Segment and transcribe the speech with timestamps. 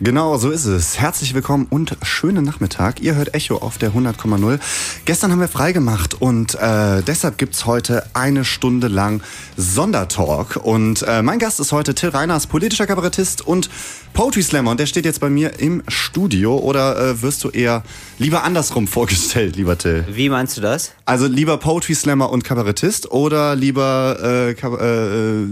[0.00, 0.98] Genau, so ist es.
[0.98, 3.00] Herzlich willkommen und schönen Nachmittag.
[3.02, 4.58] Ihr hört Echo auf der 100,0.
[5.04, 9.22] Gestern haben wir freigemacht und äh, deshalb gibt's heute eine Stunde lang
[9.56, 10.56] Sondertalk.
[10.56, 13.70] Und äh, mein Gast ist heute Till Reiners, politischer Kabarettist und
[14.12, 14.72] Poetry Slammer.
[14.72, 16.56] Und der steht jetzt bei mir im Studio.
[16.56, 17.84] Oder äh, wirst du eher
[18.18, 20.04] lieber andersrum vorgestellt, lieber Till?
[20.10, 20.92] Wie meinst du das?
[21.04, 25.46] Also lieber Poetry Slammer und Kabarettist oder lieber äh, Kab äh,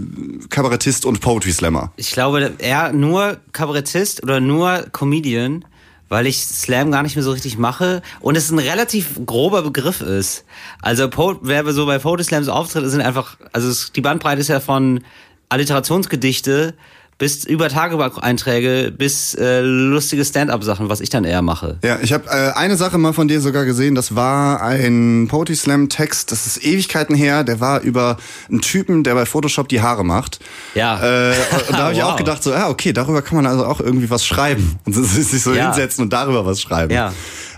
[0.49, 1.93] Kabarettist und Poetry Slammer?
[1.95, 5.65] Ich glaube, eher nur Kabarettist oder nur Comedian,
[6.09, 10.01] weil ich Slam gar nicht mehr so richtig mache und es ein relativ grober Begriff
[10.01, 10.43] ist.
[10.81, 11.09] Also
[11.41, 15.03] wer so bei Poetry Slams auftritt, sind einfach, also die Bandbreite ist ja von
[15.47, 16.73] Alliterationsgedichte
[17.21, 21.77] bis über Tagebucheinträge bis äh, lustige Stand-up-Sachen, was ich dann eher mache.
[21.83, 25.55] Ja, ich habe äh, eine Sache mal von dir sogar gesehen, das war ein Poetry
[25.55, 28.17] Slam Text, das ist Ewigkeiten her, der war über
[28.49, 30.39] einen Typen, der bei Photoshop die Haare macht.
[30.73, 30.95] Ja.
[31.29, 31.35] Äh,
[31.69, 32.13] und da habe ich Wow.
[32.13, 34.79] auch gedacht, so, ja, okay, darüber kann man also auch irgendwie was schreiben.
[34.85, 35.65] Und sich so Ja.
[35.67, 36.91] hinsetzen und darüber was schreiben.
[36.91, 37.13] Ja.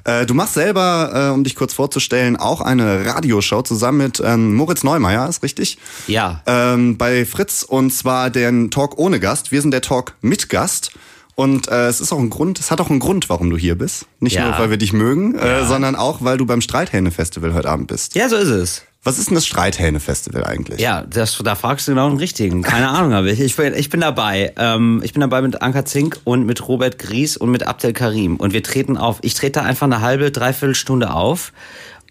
[0.06, 4.54] Äh, du machst selber, äh, um dich kurz vorzustellen, auch eine Radioshow zusammen mit ähm,
[4.56, 5.78] Moritz Neumeier, ist richtig?
[6.08, 6.42] Ja.
[6.46, 9.52] ähm, bei Fritz und zwar den Talk ohne Gast.
[9.52, 10.92] Wir sind der Talk mit Gast.
[11.36, 13.76] Und äh, es ist auch ein Grund, es hat auch einen Grund, warum du hier
[13.76, 14.06] bist.
[14.20, 14.50] Nicht Ja.
[14.50, 18.14] nur, weil wir dich mögen, äh, sondern auch, weil du beim Streithähne-Festival heute Abend bist.
[18.14, 18.84] Ja, so ist es.
[19.04, 20.80] Was ist denn das Streithähne-Festival eigentlich?
[20.80, 22.62] Ja, das, da fragst du genau den richtigen.
[22.62, 23.42] Keine Ahnung habe ich.
[23.42, 24.54] Ich bin, ich bin dabei.
[24.58, 28.38] Ähm, ich bin dabei mit Anka Zink und mit Robert Gries und mit Abdel Karim.
[28.38, 29.20] Und wir treten auf.
[29.22, 31.52] Ich trete da einfach eine halbe, dreiviertel Stunde auf.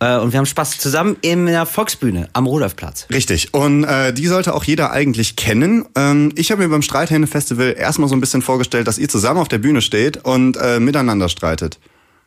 [0.00, 3.06] Äh, und wir haben Spaß zusammen in der Volksbühne am Rudolfplatz.
[3.10, 3.54] Richtig.
[3.54, 5.86] Und äh, die sollte auch jeder eigentlich kennen.
[5.96, 9.48] Ähm, ich habe mir beim Streithähne-Festival erstmal so ein bisschen vorgestellt, dass ihr zusammen auf
[9.48, 11.78] der Bühne steht und äh, miteinander streitet.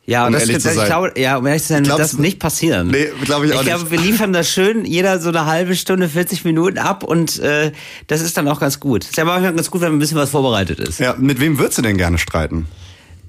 [0.08, 0.86] Ja, Um und das, ehrlich zu ich sein.
[0.86, 2.88] glaube, ja, um ehrlich zu sein, Ich wird glaub, das nicht passieren.
[2.88, 3.74] Nee, glaub ich auch Ich nicht.
[3.76, 7.72] glaube, wir liefern das schön, jeder so eine halbe Stunde, 40 Minuten ab und äh,
[8.06, 9.04] das ist dann auch ganz gut.
[9.04, 11.00] Ist ja manchmal ganz gut, wenn ein bisschen was vorbereitet ist.
[11.00, 12.66] Ja, mit wem würdest du denn gerne streiten?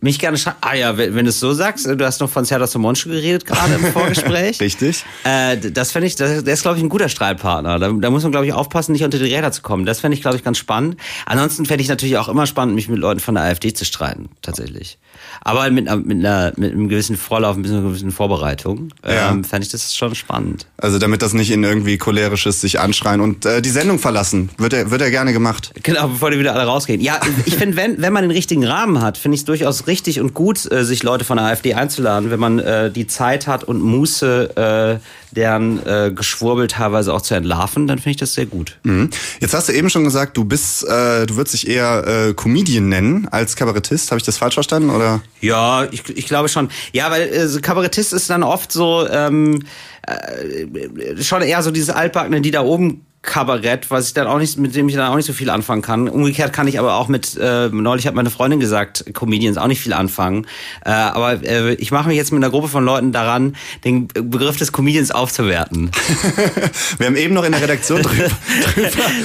[0.01, 0.57] Mich gerne schreiben.
[0.61, 3.45] Ah ja, wenn, wenn du es so sagst, du hast noch von Serdar Somonsch geredet
[3.45, 4.59] gerade im Vorgespräch.
[4.61, 5.03] Richtig.
[5.23, 7.79] Äh, das fände ich, das, der ist, glaube ich, ein guter Streitpartner.
[7.79, 9.85] Da, da muss man, glaube ich, aufpassen, nicht unter die Räder zu kommen.
[9.85, 10.97] Das fände ich, glaube ich, ganz spannend.
[11.25, 14.29] Ansonsten fände ich natürlich auch immer spannend, mich mit Leuten von der AfD zu streiten,
[14.41, 14.97] tatsächlich.
[15.41, 19.31] Aber mit, mit, einer, mit einem gewissen Vorlauf, mit einer gewissen Vorbereitung, Ja.
[19.31, 20.67] ähm, fände ich das schon spannend.
[20.77, 24.49] Also damit das nicht in irgendwie cholerisches sich anschreien und äh, die Sendung verlassen.
[24.57, 25.71] Wird er, wird er gerne gemacht.
[25.83, 27.01] Genau, bevor die wieder alle rausgehen.
[27.01, 29.96] Ja, ich finde, wenn, wenn man den richtigen Rahmen hat, finde ich es durchaus richtig
[30.19, 33.63] und gut, äh, sich Leute von der AfD einzuladen, wenn man äh, die Zeit hat
[33.63, 38.45] und Muße, äh, deren äh, Geschwurbel teilweise auch zu entlarven, dann finde ich das sehr
[38.45, 38.77] gut.
[38.83, 39.09] Mhm.
[39.39, 42.89] Jetzt hast du eben schon gesagt, du bist, äh, du würdest dich eher äh, Comedian
[42.89, 44.11] nennen als Kabarettist.
[44.11, 45.21] Habe ich das falsch verstanden oder?
[45.41, 46.69] Ja, ich, ich glaube schon.
[46.93, 49.63] Ja, weil äh, Kabarettist ist dann oft so ähm,
[50.03, 54.57] äh, schon eher so dieses altbackene, die da oben Kabarett, was ich dann auch nicht,
[54.57, 56.07] mit dem ich dann auch nicht so viel anfangen kann.
[56.09, 59.81] Umgekehrt kann ich aber auch mit, äh, neulich hat meine Freundin gesagt, Comedians auch nicht
[59.81, 60.47] viel anfangen.
[60.85, 64.57] Äh, aber äh, ich mache mich jetzt mit einer Gruppe von Leuten daran, den Begriff
[64.57, 65.91] des Comedians aufzuwerten.
[66.97, 68.29] Wir haben eben noch in der Redaktion drüber.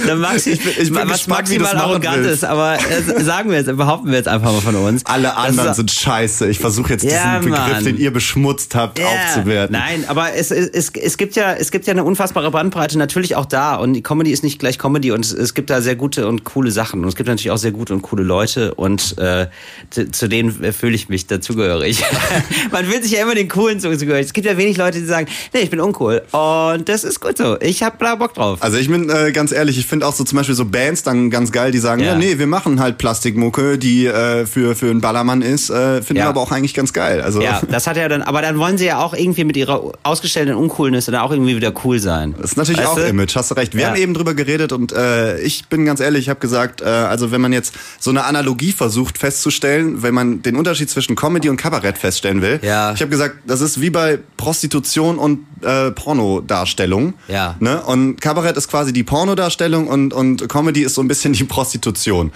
[0.06, 3.58] Dann Maxi, Ich bin- ich bin was gespannt, maximal arrogant ist, aber äh, sagen wir
[3.58, 5.06] jetzt, behaupten wir jetzt einfach mal von uns.
[5.06, 6.48] Alle anderen ist- sind scheiße.
[6.48, 7.84] Ich versuche jetzt Ja, diesen Begriff, Mann.
[7.84, 9.72] den ihr beschmutzt habt, Ja, aufzuwerten.
[9.76, 13.36] Nein, aber es, es, es, es gibt ja es gibt ja eine unfassbare Bandbreite natürlich
[13.36, 15.96] auch da und die Comedy ist nicht gleich Comedy und es, es gibt da sehr
[15.96, 19.16] gute und coole Sachen und es gibt natürlich auch sehr gute und coole Leute und
[19.18, 19.46] äh,
[19.90, 22.02] zu, zu denen fühle ich mich dazugehörig.
[22.72, 24.26] Man will sich ja immer den coolen zugehörig.
[24.26, 27.36] Es gibt ja wenig Leute, die sagen, nee, ich bin uncool und das ist gut
[27.38, 27.60] so.
[27.60, 28.58] Ich hab da Bock drauf.
[28.62, 31.30] Also ich bin äh, ganz ehrlich, ich finde auch so zum Beispiel so Bands dann
[31.30, 32.18] ganz geil, die sagen, ja, Ja.
[32.18, 36.24] nee, wir machen halt Plastikmucke, die äh, für, für einen Ballermann ist, äh, finden Ja.
[36.24, 37.20] wir aber auch eigentlich ganz geil.
[37.22, 39.92] Also Ja, das hat ja dann, aber dann wollen sie ja auch irgendwie mit ihrer
[40.02, 42.34] ausgestellten Uncoolness dann auch irgendwie wieder cool sein.
[42.40, 43.02] Das ist natürlich Weißt auch du?
[43.06, 43.74] Image, hast du recht.
[43.82, 43.94] Wir Ja.
[43.94, 47.32] haben eben drüber geredet und äh, ich bin ganz ehrlich, ich habe gesagt, äh, also
[47.32, 51.56] wenn man jetzt so eine Analogie versucht festzustellen, wenn man den Unterschied zwischen Comedy und
[51.56, 52.92] Kabarett feststellen will, Ja.
[52.92, 57.14] ich habe gesagt, das ist wie bei Prostitution und äh, Pornodarstellung.
[57.28, 57.56] Ja.
[57.60, 57.82] Ne?
[57.82, 62.30] Und Kabarett ist quasi die Pornodarstellung und, und Comedy ist so ein bisschen die Prostitution.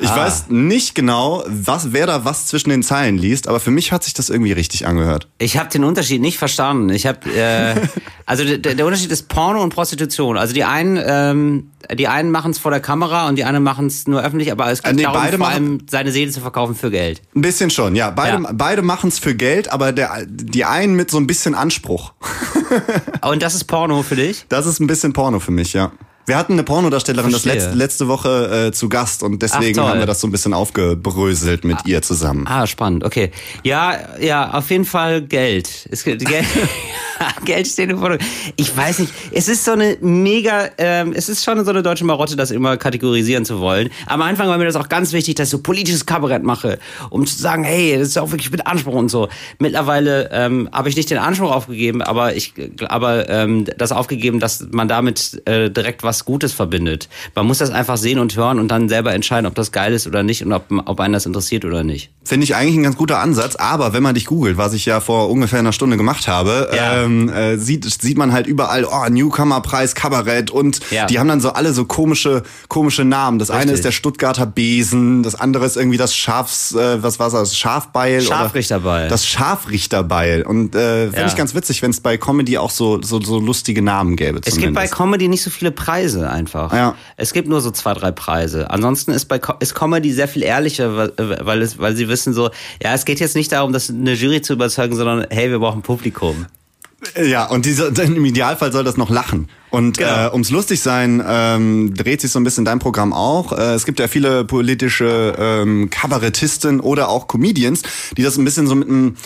[0.00, 0.16] Ich Ah.
[0.16, 4.04] weiß nicht genau, was, wer da was zwischen den Zeilen liest, aber für mich hat
[4.04, 5.26] sich das irgendwie richtig angehört.
[5.38, 6.90] Ich habe den Unterschied nicht verstanden.
[6.90, 7.74] Ich habe äh,
[8.26, 10.38] also der, der Unterschied ist Porno und Prostitution.
[10.38, 13.86] Also die einen ähm, die einen machen es vor der Kamera und die anderen machen
[13.86, 16.40] es nur öffentlich, aber es geht Äh, nee, darum, beide vor allem seine Seele zu
[16.40, 17.22] verkaufen für Geld.
[17.34, 18.10] Ein bisschen schon, ja.
[18.10, 18.50] Beide, Ja.
[18.52, 22.12] beide machen es für Geld, aber der, die einen mit so ein bisschen Anspruch.
[23.22, 24.44] Und das ist Porno für dich?
[24.48, 25.90] Das ist ein bisschen Porno für mich, ja.
[26.28, 29.98] Wir hatten eine Pornodarstellerin das letzte, letzte Woche äh, zu Gast und deswegen Ach, haben
[29.98, 32.46] wir das so ein bisschen aufgebröselt mit ihr zusammen.
[32.46, 33.30] Ah, spannend, okay.
[33.64, 35.88] Ja, ja, auf jeden Fall Geld.
[35.90, 36.22] Es Geld.
[37.44, 38.28] Geld steht im Vordergrund.
[38.56, 42.04] Ich weiß nicht, es ist so eine mega, ähm, es ist schon so eine deutsche
[42.04, 43.90] Marotte, das immer kategorisieren zu wollen.
[44.06, 46.78] Am Anfang war mir das auch ganz wichtig, dass ich so politisches Kabarett mache,
[47.10, 49.28] um zu sagen, hey, das ist auch wirklich mit Anspruch und so.
[49.58, 52.54] Mittlerweile ähm, habe ich nicht den Anspruch aufgegeben, aber ich,
[52.88, 57.08] aber ähm, das aufgegeben, dass man damit äh, direkt was Gutes verbindet.
[57.34, 60.06] Man muss das einfach sehen und hören und dann selber entscheiden, ob das geil ist
[60.06, 62.10] oder nicht und ob, ob einen das interessiert oder nicht.
[62.24, 65.00] Finde ich eigentlich ein ganz guter Ansatz, aber wenn man dich googelt, was ich ja
[65.00, 67.02] vor ungefähr einer Stunde gemacht habe, Ja.
[67.02, 71.06] ähm, äh, sieht, sieht man halt überall, oh, Newcomer-Preis, Kabarett und Ja.
[71.06, 73.38] die haben dann so alle so komische, komische Namen.
[73.38, 73.74] Das eine Richtig.
[73.76, 78.20] ist der Stuttgarter Besen, das andere ist irgendwie das Schafs, äh, was war's, das Schafbeil?
[78.20, 79.02] Scharfrichterbeil.
[79.02, 79.26] Oder das
[79.68, 80.42] Scharfrichterbeil.
[80.42, 81.26] Und äh, finde Ja.
[81.26, 84.38] ich ganz witzig, wenn es bei Comedy auch so, so, so lustige Namen gäbe.
[84.44, 84.94] Es gibt bei zumindest.
[84.94, 86.72] Comedy nicht so viele Preise einfach.
[86.72, 86.94] Ja.
[87.16, 88.70] Es gibt nur so zwei, drei Preise.
[88.70, 92.50] Ansonsten ist bei ist Comedy sehr viel ehrlicher, weil, weil, es, weil sie wissen so,
[92.82, 95.82] ja, es geht jetzt nicht darum, das eine Jury zu überzeugen, sondern hey, wir brauchen
[95.82, 96.46] Publikum.
[97.22, 99.48] Ja, und diese, im Idealfall soll das noch lachen.
[99.70, 100.28] Und Genau.
[100.28, 103.52] äh, ums lustig sein ähm, dreht sich so ein bisschen dein Programm auch.
[103.52, 107.82] Äh, es gibt ja viele politische ähm, Kabarettisten oder auch Comedians,
[108.16, 109.16] die das ein bisschen so mit einem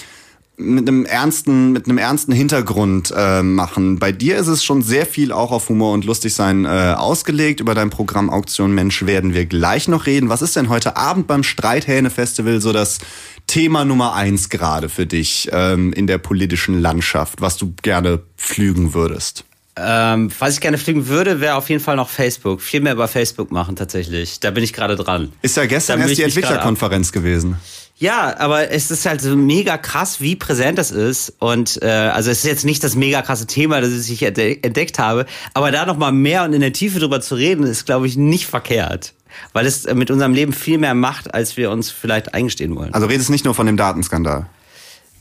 [0.57, 3.99] mit einem ernsten, mit einem ernsten Hintergrund äh, machen.
[3.99, 7.61] Bei dir ist es schon sehr viel auch auf Humor und Lustigsein äh, ausgelegt.
[7.61, 10.29] Über dein Programm Auktion Mensch werden wir gleich noch reden.
[10.29, 12.99] Was ist denn heute Abend beim Streithähne-Festival so das
[13.47, 18.95] Thema Nummer eins gerade für dich ähm, in der politischen Landschaft, was du gerne pflügen
[18.95, 19.45] würdest?
[19.75, 22.61] Ähm, was ich gerne fliegen würde, wäre auf jeden Fall noch Facebook.
[22.61, 24.39] Viel mehr über Facebook machen tatsächlich.
[24.39, 25.33] Da bin ich gerade dran.
[25.41, 27.57] Ist ja gestern erst die Entwicklerkonferenz gewesen.
[28.03, 31.35] Ja, aber es ist halt so mega krass, wie präsent das ist.
[31.39, 34.99] Und äh, also es ist jetzt nicht das mega krasse Thema, das ich entde- entdeckt
[34.99, 38.09] habe, aber da noch mal mehr und in der Tiefe drüber zu reden, ist, glaube
[38.09, 39.15] ich, nicht verkehrt.
[39.53, 42.93] Weil es mit unserem Leben viel mehr macht, als wir uns vielleicht eingestehen wollen.
[42.93, 44.47] Also redest nicht nur von dem Datenskandal.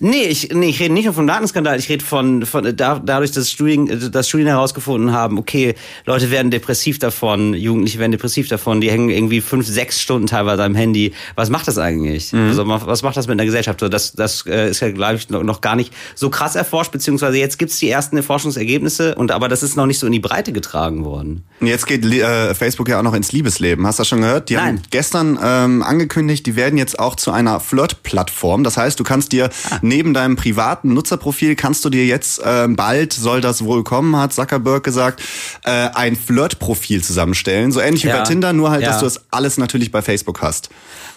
[0.04, 3.32] Nee, ich, nee, ich rede nicht nur vom Datenskandal, ich rede von, von da, dadurch,
[3.32, 5.76] dass Studien, dass Studien herausgefunden haben, okay,
[6.08, 10.64] Leute werden depressiv davon, Jugendliche werden depressiv davon, die hängen irgendwie fünf, sechs Stunden teilweise
[10.64, 11.14] am Handy.
[11.36, 12.34] Was macht das eigentlich?
[12.34, 13.82] Also, ma- was macht das mit einer Gesellschaft?
[13.84, 17.60] Das, das äh, ist ja, glaube ich, noch gar nicht so krass erforscht, beziehungsweise jetzt
[17.60, 21.06] gibt's die ersten Forschungsergebnisse, und aber das ist noch nicht so in die Breite getragen
[21.06, 21.44] worden.
[21.60, 23.86] Und Jetzt geht äh, Facebook ja auch noch ins Liebesleben.
[23.86, 24.50] Hast du das schon gehört?
[24.50, 24.82] Die haben Nein.
[24.90, 28.64] gestern ähm, angekündigt, die werden jetzt auch zu einer Flirt-Plattform.
[28.64, 29.80] Das heißt, du kannst dir Ah.
[29.92, 34.32] Neben deinem privaten Nutzerprofil kannst du dir jetzt ähm, bald soll das wohl kommen, hat
[34.34, 35.22] Zuckerberg gesagt,
[35.66, 37.74] äh, ein Flirt-Profil zusammenstellen.
[37.74, 38.20] So ähnlich wie Ja.
[38.20, 38.88] bei Tinder, nur halt, Ja.
[38.92, 40.70] dass du das alles natürlich bei Facebook hast.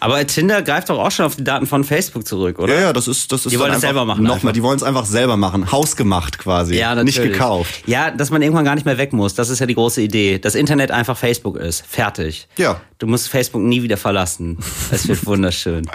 [0.05, 2.75] Aber Tinder greift doch auch schon auf die Daten von Facebook zurück, oder?
[2.75, 4.83] Ja, ja, das ist das ist Die wollen es selber machen Nochmal, die wollen es
[4.83, 7.19] einfach selber machen, hausgemacht quasi, Ja, natürlich.
[7.19, 7.83] nicht gekauft.
[7.87, 9.35] Ja, dass man irgendwann gar nicht mehr weg muss.
[9.35, 10.39] Das ist ja die große Idee.
[10.39, 11.85] Das Internet einfach Facebook ist.
[11.89, 12.49] Fertig.
[12.56, 12.81] Ja.
[12.99, 14.59] Du musst Facebook nie wieder verlassen.
[14.91, 15.89] Es wird wunderschön.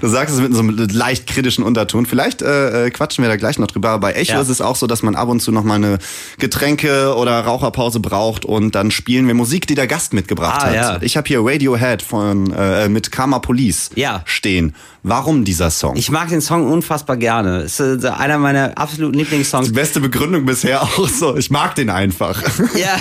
[0.00, 2.06] Du sagst es mit so einem leicht kritischen Unterton.
[2.06, 3.90] Vielleicht äh, äh, quatschen wir da gleich noch drüber.
[3.90, 4.40] Aber bei Echo Ja.
[4.40, 5.98] ist es auch so, dass man ab und zu noch mal eine
[6.38, 10.74] Getränke- oder Raucherpause braucht und dann spielen wir Musik, die der Gast mitgebracht Ah, hat.
[10.74, 10.98] ja.
[11.02, 14.22] Ich habe hier Radiohead von äh, mit Karma Police Ja.
[14.24, 14.74] stehen.
[15.04, 15.96] Warum dieser Song?
[15.96, 17.58] Ich mag den Song unfassbar gerne.
[17.58, 19.66] Es ist äh, einer meiner absoluten Lieblingssongs.
[19.68, 21.36] die beste Begründung bisher auch so.
[21.36, 22.42] Ich mag den einfach.
[22.76, 22.96] Ja,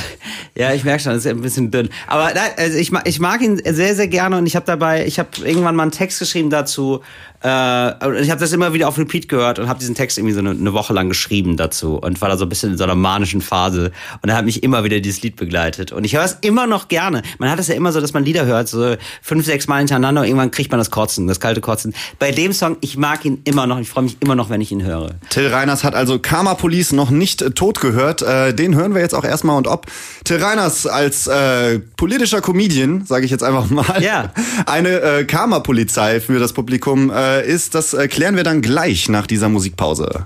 [0.56, 1.90] ja, ich merke schon, das ist ein bisschen dünn.
[2.08, 5.06] Aber nein, also ich, mag, ich mag ihn sehr, sehr gerne und ich habe dabei,
[5.06, 7.02] ich habe irgendwann mal einen Text geschrieben dazu.
[7.42, 10.34] Äh, und ich habe das immer wieder auf Repeat gehört und habe diesen Text irgendwie
[10.34, 12.84] so eine, eine Woche lang geschrieben dazu und war da so ein bisschen in so
[12.84, 13.92] einer manischen Phase.
[14.22, 15.92] Und da hat mich immer wieder dieses Lied begleitet.
[15.92, 17.22] Und ich höre es immer noch gerne.
[17.38, 20.17] Man hat es ja immer so, dass man Lieder hört, so fünf, sechs Mal hintereinander
[20.22, 21.94] und irgendwann kriegt man das Kotzen, das kalte Kotzen.
[22.20, 24.72] Bei dem Song, ich mag ihn immer noch, ich freue mich immer noch, wenn ich
[24.72, 25.12] ihn höre.
[25.30, 28.22] Till Reiners hat also Karma Police noch nicht äh, tot gehört.
[28.22, 29.88] Äh, den hören wir jetzt auch erstmal und ob
[30.24, 34.32] Till Reiners als äh, politischer Comedian, sage ich jetzt einfach mal, Ja.
[34.66, 39.28] eine äh, Karma-Polizei für das Publikum äh, ist, das äh, klären wir dann gleich nach
[39.28, 40.26] dieser Musikpause.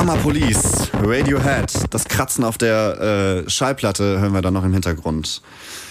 [0.00, 5.42] Karma Police, Radiohead, das Kratzen auf der äh, Schallplatte hören wir dann noch im Hintergrund.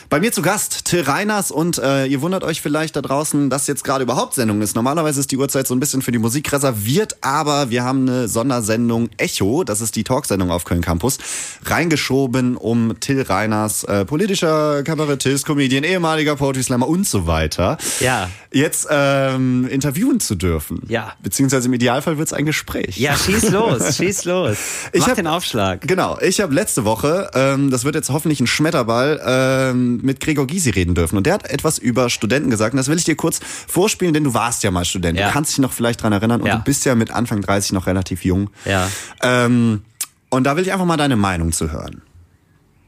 [0.10, 3.68] Bei mir zu Gast Till Reiners und äh, ihr wundert euch vielleicht da draußen, dass
[3.68, 4.75] jetzt gerade überhaupt Sendung ist.
[4.75, 8.28] Normalerweise ist die Uhrzeit so ein bisschen für die Musik reserviert, aber wir haben eine
[8.28, 11.20] Sondersendung Echo, das ist die Talksendung auf Köln Campus,
[11.63, 18.32] reingeschoben, um Till Reiners, äh, politischer Kabarettist, Comedian, ehemaliger Poetry Slammer und so weiter, Ja.
[18.51, 20.82] jetzt ähm, interviewen zu dürfen.
[20.88, 21.13] Ja.
[21.22, 22.98] Beziehungsweise im Idealfall wird's ein Gespräch.
[22.98, 24.58] Ja, schieß los, schieß los.
[24.92, 25.82] Ich Mach hab- den Aufschlag.
[25.88, 30.48] Genau, ich habe letzte Woche, ähm, das wird jetzt hoffentlich ein Schmetterball, ähm, mit Gregor
[30.48, 31.18] Gysi reden dürfen.
[31.18, 32.74] Und der hat etwas über Studenten gesagt.
[32.74, 35.18] Und das will ich dir kurz vorspielen, denn du warst ja mal Student.
[35.20, 35.27] Ja.
[35.27, 36.41] Du kannst dich noch vielleicht dran erinnern.
[36.41, 36.58] Und Ja.
[36.58, 38.50] du bist ja mit Anfang 30 noch relativ jung.
[38.65, 38.89] Ja.
[39.22, 39.82] Ähm,
[40.29, 42.01] und da will ich einfach mal deine Meinung zu hören.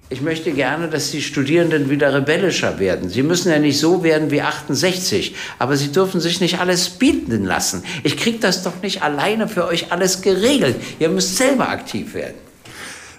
[0.10, 3.10] Ich möchte gerne, dass die Studierenden wieder rebellischer werden.
[3.10, 7.46] Sie müssen ja nicht so werden wie 68, aber sie dürfen sich nicht alles bieten
[7.46, 7.82] lassen.
[8.04, 10.76] Ich krieg das doch nicht alleine für euch alles geregelt.
[11.00, 12.36] Ihr müsst selber aktiv werden.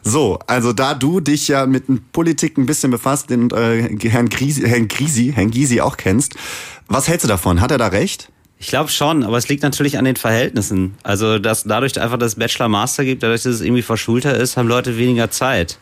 [0.03, 4.63] So, also da du dich ja mit Politik ein bisschen befasst und äh, Herrn, Grisi,
[4.63, 6.35] Herrn Grisi, Herrn Gysi auch kennst,
[6.89, 7.61] was hältst du davon?
[7.61, 8.29] Hat er da recht?
[8.59, 10.95] Ich glaube schon, aber es liegt natürlich an den Verhältnissen.
[11.03, 14.99] Also, dass dadurch einfach das Bachelor-Master gibt, dadurch, dass es irgendwie verschulter ist, haben Leute
[14.99, 15.79] weniger Zeit.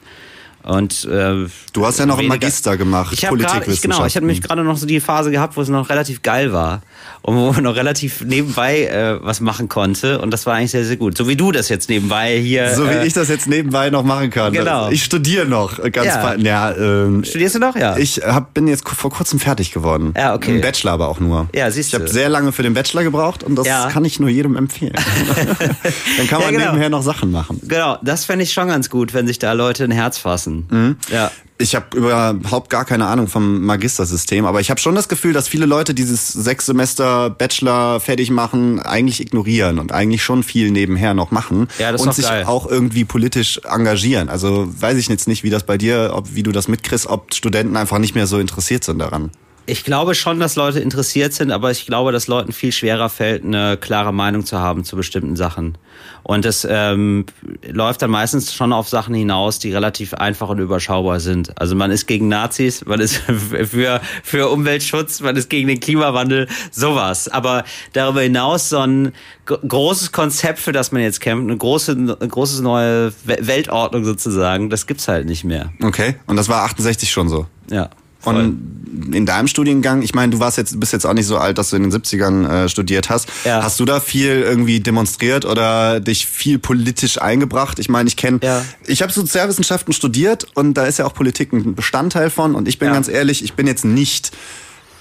[0.62, 4.42] Und äh, Du hast ja noch einen Magister gemacht, Ich ich, genau, ich hatte nämlich
[4.42, 6.82] gerade noch so die Phase gehabt, wo es noch relativ geil war
[7.22, 10.84] und wo man noch relativ nebenbei äh, was machen konnte und das war eigentlich sehr,
[10.84, 11.16] sehr gut.
[11.16, 12.74] So wie du das jetzt nebenbei hier.
[12.74, 14.52] So wie äh, ich das jetzt nebenbei noch machen kann.
[14.52, 14.90] Genau.
[14.90, 16.34] Ich studiere noch ganz Ja.
[16.34, 16.70] ja.
[16.70, 17.76] ja ähm, Studierst du noch?
[17.76, 17.96] Ja.
[17.96, 20.12] Ich hab, bin jetzt vor kurzem fertig geworden.
[20.16, 20.56] Ja, okay.
[20.56, 21.48] Im Bachelor aber auch nur.
[21.54, 22.10] Ja, siehst Ich habe du.
[22.10, 23.88] sehr lange für den Bachelor gebraucht und das Ja.
[23.90, 24.92] kann ich nur jedem empfehlen.
[26.18, 26.66] Dann kann Ja, man genau.
[26.66, 27.60] nebenher noch Sachen machen.
[27.66, 30.59] Genau, das fände ich schon ganz gut, wenn sich da Leute ein Herz fassen.
[30.68, 30.96] Mhm.
[31.12, 31.30] Ja.
[31.58, 35.46] Ich habe überhaupt gar keine Ahnung vom Magistersystem, aber ich habe schon das Gefühl, dass
[35.46, 41.12] viele Leute dieses sechs Semester Bachelor fertig machen, eigentlich ignorieren und eigentlich schon viel nebenher
[41.12, 42.44] noch machen Ja, das und sich geil.
[42.46, 44.30] auch irgendwie politisch engagieren.
[44.30, 47.34] Also weiß ich jetzt nicht, wie das bei dir, ob wie du das mitkriegst, ob
[47.34, 49.30] Studenten einfach nicht mehr so interessiert sind daran.
[49.66, 53.44] Ich glaube schon, dass Leute interessiert sind, aber ich glaube, dass Leuten viel schwerer fällt,
[53.44, 55.78] eine klare Meinung zu haben zu bestimmten Sachen.
[56.22, 57.24] Und es ähm,
[57.70, 61.58] läuft dann meistens schon auf Sachen hinaus, die relativ einfach und überschaubar sind.
[61.60, 63.16] Also man ist gegen Nazis, man ist
[63.66, 67.28] für, für Umweltschutz, man ist gegen den Klimawandel, sowas.
[67.28, 69.12] Aber darüber hinaus so ein
[69.46, 74.04] gro- großes Konzept, für das man jetzt kämpft, eine große, eine große neue We- Weltordnung
[74.04, 75.72] sozusagen, das gibt's halt nicht mehr.
[75.82, 77.46] Okay, und das war 68 schon so.
[77.70, 77.88] Ja.
[78.20, 78.36] Voll.
[78.36, 81.58] Und in deinem Studiengang, ich meine, du warst jetzt, bist jetzt auch nicht so alt,
[81.58, 83.28] dass du in den 70ern äh, studiert hast.
[83.44, 83.62] Ja.
[83.62, 87.78] Hast du da viel irgendwie demonstriert oder dich viel politisch eingebracht?
[87.78, 88.64] Ich meine, ich kenne, Ja.
[88.86, 92.54] ich habe Sozialwissenschaften studiert und da ist ja auch Politik ein Bestandteil von.
[92.54, 92.94] Und ich bin Ja.
[92.94, 94.32] ganz ehrlich, ich bin jetzt nicht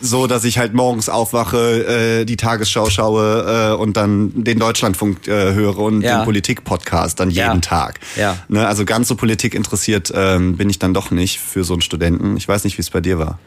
[0.01, 5.27] so, dass ich halt morgens aufwache, äh, die Tagesschau schaue äh, und dann den Deutschlandfunk
[5.27, 6.19] äh, höre und Ja.
[6.19, 7.55] den Politik-Podcast dann jeden Ja.
[7.57, 7.99] Tag.
[8.15, 8.37] Ja.
[8.47, 11.81] Ne, also ganz so Politik interessiert ähm, bin ich dann doch nicht für so einen
[11.81, 12.37] Studenten.
[12.37, 13.39] Ich weiß nicht, wie es bei dir war.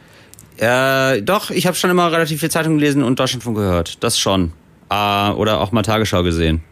[0.58, 4.02] Äh, doch, ich habe schon immer relativ viel Zeitung gelesen und Deutschlandfunk gehört.
[4.04, 4.52] Das schon.
[4.90, 6.62] Äh, oder auch mal Tagesschau gesehen.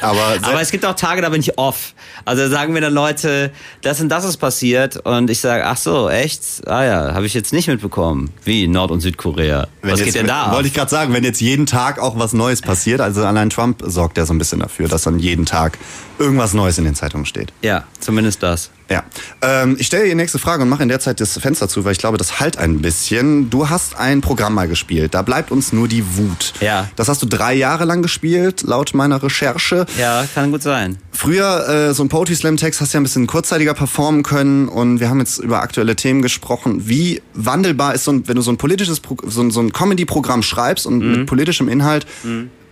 [0.00, 1.94] Aber, Aber es gibt auch Tage, da bin ich off.
[2.24, 6.08] Also sagen mir dann Leute, das und das ist passiert und ich sage, ach so,
[6.08, 6.66] echt?
[6.66, 8.30] Ah ja, habe ich jetzt nicht mitbekommen.
[8.44, 9.68] Wie Nord- und Südkorea.
[9.82, 10.52] wenn Was jetzt, geht denn da?
[10.52, 13.82] Wollte ich gerade sagen, wenn jetzt jeden Tag auch was Neues passiert, also allein Trump
[13.84, 15.78] sorgt ja so ein bisschen dafür, dass dann jeden Tag
[16.18, 17.52] irgendwas Neues in den Zeitungen steht.
[17.62, 18.70] Ja, zumindest das.
[18.90, 19.04] Ja.
[19.42, 21.84] Ähm, ich stelle dir die nächste Frage und mache in der Zeit das Fenster zu,
[21.84, 23.50] weil ich glaube, das halt ein bisschen.
[23.50, 25.14] Du hast ein Programm mal gespielt.
[25.14, 26.54] Da bleibt uns nur die Wut.
[26.60, 26.88] Ja.
[26.96, 29.84] Das hast du drei Jahre lang gespielt, laut meiner Recherche.
[29.98, 30.96] Ja, kann gut sein.
[31.12, 34.68] Früher, äh, so ein Poetry Slam Text hast du ja ein bisschen kurzzeitiger performen können
[34.68, 36.88] und wir haben jetzt über aktuelle Themen gesprochen.
[36.88, 39.72] Wie wandelbar ist so ein, wenn du so ein politisches, Pro so ein, so ein
[39.72, 41.10] Comedy-Programm schreibst und Mhm.
[41.10, 42.06] mit politischem Inhalt,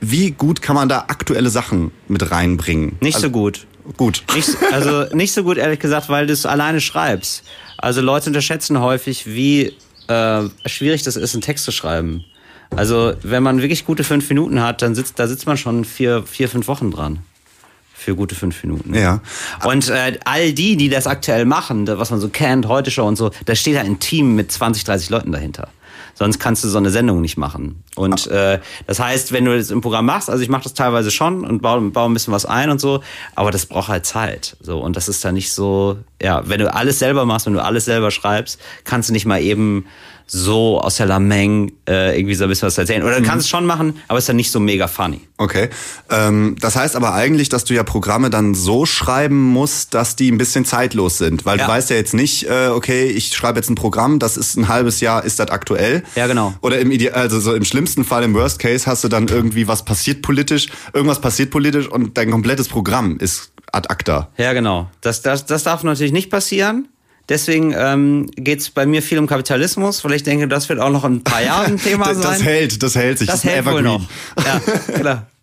[0.01, 2.97] wie gut kann man da aktuelle Sachen mit reinbringen?
[3.01, 3.67] Nicht also, so gut.
[3.97, 4.25] Gut.
[4.35, 7.45] Nicht, also nicht so gut, ehrlich gesagt, weil du es alleine schreibst.
[7.79, 9.75] Also Leute unterschätzen häufig, wie
[10.09, 12.25] äh, schwierig das ist, einen Text zu schreiben.
[12.75, 16.25] Also wenn man wirklich gute fünf Minuten hat, dann sitzt, da sitzt man schon vier,
[16.25, 17.21] vier, fünf Wochen dran.
[17.95, 18.95] Für gute fünf Minuten.
[18.95, 19.21] Ja.
[19.65, 23.17] Und äh, all die, die das aktuell machen, was man so kennt, heute schon und
[23.17, 25.69] so, da steht da ein Team mit 20, 30 Leuten dahinter.
[26.15, 27.83] Sonst kannst du so eine Sendung nicht machen.
[27.95, 31.11] Und äh, das heißt, wenn du das im Programm machst, also ich mache das teilweise
[31.11, 33.03] schon und baue, baue ein bisschen was ein und so,
[33.35, 34.57] aber das braucht halt Zeit.
[34.61, 37.63] So und das ist dann nicht so, ja, wenn du alles selber machst, wenn du
[37.63, 39.87] alles selber schreibst, kannst du nicht mal eben
[40.27, 43.03] so aus der Lameng äh, irgendwie so ein bisschen was erzählen.
[43.05, 45.21] Oder du kannst es schon machen, aber ist dann nicht so mega funny.
[45.39, 45.69] Okay.
[46.11, 50.31] Ähm, das heißt aber eigentlich, dass du ja Programme dann so schreiben musst, dass die
[50.33, 51.47] ein bisschen zeitlos sind.
[51.47, 51.67] Weil Ja.
[51.67, 54.67] du weißt ja jetzt nicht, äh, okay, ich schreibe jetzt ein Programm, das ist ein
[54.69, 56.03] halbes Jahr, ist das aktuell.
[56.17, 56.55] Ja, genau.
[56.61, 59.69] Oder im Ide also so im schlimmsten Fall, im Worst Case, hast du dann irgendwie
[59.69, 64.31] was passiert politisch, irgendwas passiert politisch und dein komplettes Programm ist ad acta.
[64.39, 64.91] Ja, genau.
[65.03, 66.89] Das, das, das darf natürlich nicht passieren.
[67.29, 70.91] Deswegen ähm, geht es bei mir viel um Kapitalismus, weil ich denke, das wird auch
[70.91, 72.33] noch in ein paar Jahren ein Thema Das, sein.
[72.39, 73.27] das hält, das hält sich.
[73.29, 74.03] Das ist ein hält wohl noch.
[74.45, 74.61] Ja,
[74.99, 75.27] klar.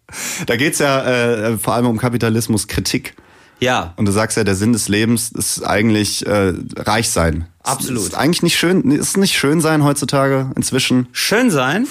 [0.46, 3.16] Da geht's ja äh, vor allem um Kapitalismuskritik.
[3.60, 7.48] Ja, Und du sagst ja, der Sinn des Lebens ist eigentlich äh, reich sein.
[7.64, 8.04] Absolut.
[8.04, 11.08] Ist eigentlich nicht schön, ist nicht schön sein heutzutage inzwischen.
[11.14, 11.88] schön sein.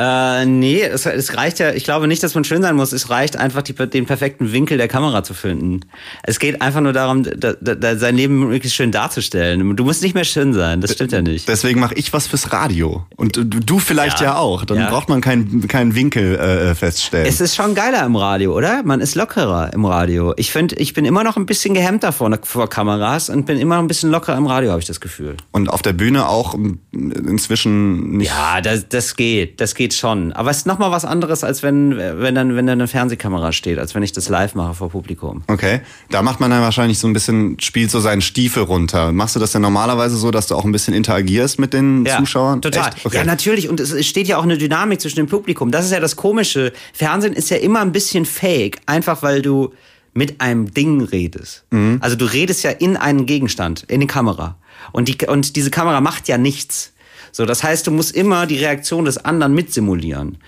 [0.00, 2.92] Äh, nee, es, es reicht ja, ich glaube nicht, dass man schön sein muss.
[2.92, 5.80] Es reicht einfach, die, den perfekten Winkel der Kamera zu finden.
[6.22, 9.76] Es geht einfach nur darum, da, da, sein Leben möglichst schön darzustellen.
[9.76, 11.48] Du musst nicht mehr schön sein, das stimmt ja nicht.
[11.48, 13.06] Deswegen mache ich was fürs Radio.
[13.16, 14.36] Und du, du vielleicht ja, Ja.
[14.38, 14.64] auch.
[14.64, 14.88] Dann Ja.
[14.90, 17.26] braucht man keinen keinen Winkel äh, feststellen.
[17.26, 18.84] Es ist schon geiler im Radio, oder?
[18.84, 20.32] Man ist lockerer im Radio.
[20.36, 23.74] Ich finde, ich bin immer noch ein bisschen gehemmter vor, vor Kameras und bin immer
[23.74, 25.36] noch ein bisschen lockerer im Radio, habe ich das Gefühl.
[25.50, 26.54] Und auf der Bühne auch
[26.92, 28.28] inzwischen nicht.
[28.30, 30.32] Ja, das, das geht, das geht schon.
[30.32, 33.78] Aber es ist nochmal was anderes, als wenn, wenn dann, wenn da eine Fernsehkamera steht,
[33.78, 35.42] als wenn ich das live mache vor Publikum.
[35.46, 35.80] Okay.
[36.10, 39.12] Da macht man dann wahrscheinlich so ein bisschen, spielt so seinen Stiefel runter.
[39.12, 42.62] Machst du das denn normalerweise so, dass du auch ein bisschen interagierst mit den Zuschauern?
[42.62, 42.90] Total.
[43.04, 43.16] Okay.
[43.16, 43.68] Ja, natürlich.
[43.68, 45.70] Und es es steht ja auch eine Dynamik zwischen dem Publikum.
[45.70, 46.72] Das ist ja das Komische.
[46.92, 49.72] Fernsehen ist ja immer ein bisschen fake, einfach weil du
[50.14, 51.64] mit einem Ding redest.
[51.70, 51.98] Mhm.
[52.00, 54.56] Also du redest ja in einen Gegenstand, in die Kamera.
[54.92, 56.92] Und, die, und diese Kamera macht ja nichts.
[57.38, 60.38] So, das heißt, du musst immer die Reaktion des anderen mitsimulieren.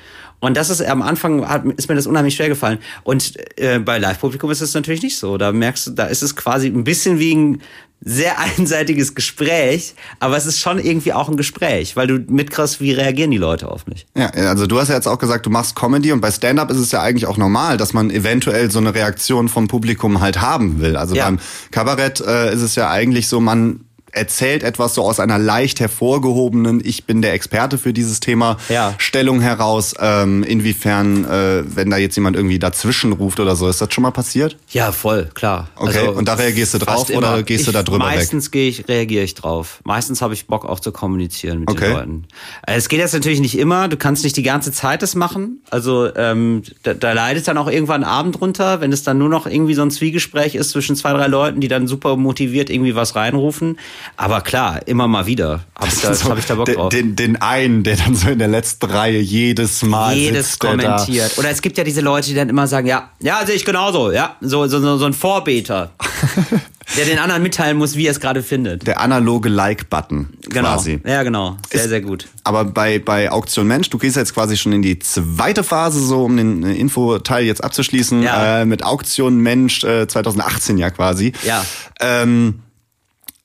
[0.40, 2.80] Und das ist am Anfang hat, ist mir das unheimlich schwer gefallen.
[3.04, 5.38] Und äh, bei Live-Publikum ist es natürlich nicht so.
[5.38, 7.62] Da merkst du, da ist es quasi ein bisschen wie ein
[8.00, 12.90] sehr einseitiges Gespräch, aber es ist schon irgendwie auch ein Gespräch, weil du mitkriegst, wie
[12.90, 14.08] reagieren die Leute auf mich.
[14.16, 16.78] Ja, also du hast ja jetzt auch gesagt, du machst Comedy und bei Stand-up ist
[16.78, 20.80] es ja eigentlich auch normal, dass man eventuell so eine Reaktion vom Publikum halt haben
[20.80, 20.96] will.
[20.96, 21.26] Also Ja.
[21.26, 21.38] beim
[21.70, 26.80] Kabarett äh, ist es ja eigentlich so, man erzählt etwas so aus einer leicht hervorgehobenen,
[26.84, 28.94] ich bin der Experte für dieses Thema, Ja.
[28.98, 29.94] Stellung heraus.
[30.00, 34.02] Ähm, inwiefern, äh, wenn da jetzt jemand irgendwie dazwischen ruft oder so, ist das schon
[34.02, 34.56] mal passiert?
[34.70, 35.68] Ja, voll, klar.
[35.76, 38.16] Also Okay, und da reagierst du drauf oder gehst du ich, da drüber weg?
[38.16, 39.80] Meistens gehe ich, reagiere ich drauf.
[39.84, 41.86] Meistens habe ich Bock auch zu kommunizieren mit Okay.
[41.86, 42.24] den Leuten.
[42.66, 45.60] Äh, Es geht jetzt natürlich nicht immer, du kannst nicht die ganze Zeit das machen.
[45.70, 49.46] Also ähm, da, da leidet dann auch irgendwann Abend runter, wenn es dann nur noch
[49.46, 53.14] irgendwie so ein Zwiegespräch ist zwischen zwei, drei Leuten, die dann super motiviert irgendwie was
[53.16, 53.78] reinrufen.
[54.16, 56.88] Aber klar, immer mal wieder habe ich, da, So, hab ich da Bock den, drauf.
[56.90, 61.38] Den, den einen, der dann so in der letzten Reihe jedes Mal jedes sitzt, kommentiert.
[61.38, 64.10] Oder es gibt ja diese Leute, die dann immer sagen, ja, ja, sehe ich genauso,
[64.12, 65.92] ja, so, so, so, so ein Vorbeter,
[66.96, 68.86] der den anderen mitteilen muss, wie er es gerade findet.
[68.86, 70.68] Der analoge Like-Button Genau.
[70.74, 71.00] quasi.
[71.06, 71.56] Ja, genau.
[71.70, 72.26] Sehr, Ist- sehr gut.
[72.42, 76.24] Aber bei, bei Auktion Mensch, du gehst jetzt quasi schon in die zweite Phase, so
[76.24, 78.62] um den äh, Infoteil jetzt abzuschließen, Ja.
[78.62, 81.32] äh, mit Auktion Mensch äh, 2018 ja quasi.
[81.44, 81.64] Ja.
[82.00, 82.60] Ähm,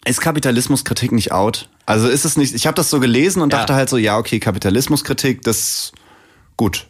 [0.07, 1.67] ist Kapitalismuskritik nicht out?
[1.85, 3.59] Also ist es nicht, ich habe das so gelesen und Ja.
[3.59, 5.91] dachte halt so, ja, okay, Kapitalismuskritik, das
[6.57, 6.87] gut.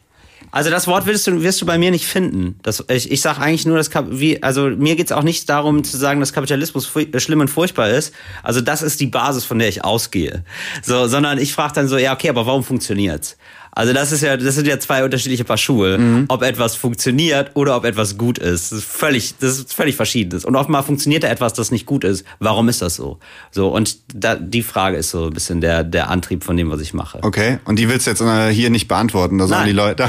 [0.52, 2.58] Also das Wort wirst du, wirst du bei mir nicht finden.
[2.64, 5.84] Das, ich ich sage eigentlich nur, dass Kap wie, also mir geht's auch nicht darum
[5.84, 8.14] zu sagen, dass Kapitalismus äh, schlimm und furchtbar ist.
[8.42, 10.46] Also das ist die Basis, von der ich ausgehe.
[10.82, 13.38] So, sondern ich frage dann so, ja okay, aber warum funktioniert's?
[13.76, 16.26] Also das ist ja, das sind ja zwei unterschiedliche Paar Schuhe.
[16.30, 18.72] Ob etwas funktioniert oder ob etwas gut ist.
[18.72, 20.46] Das ist völlig, das ist völlig verschiedenes.
[20.46, 22.24] Und oftmal funktioniert da etwas, das nicht gut ist.
[22.40, 23.20] Warum ist das so?
[23.52, 26.80] So und da, die Frage ist so ein bisschen der der Antrieb von dem, was
[26.82, 27.20] ich mache.
[27.22, 30.08] Okay, und die willst du jetzt äh, hier nicht beantworten, da sollen die Leute,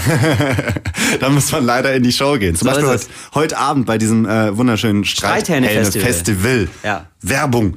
[1.21, 2.55] da muss man leider in die Show gehen.
[2.55, 6.13] Zum So Beispiel heute, heute Abend bei diesem äh, wunderschönen Streithähne-Festival.
[6.13, 6.69] Streithähne-Festival.
[6.85, 7.07] Ja.
[7.21, 7.77] Werbung.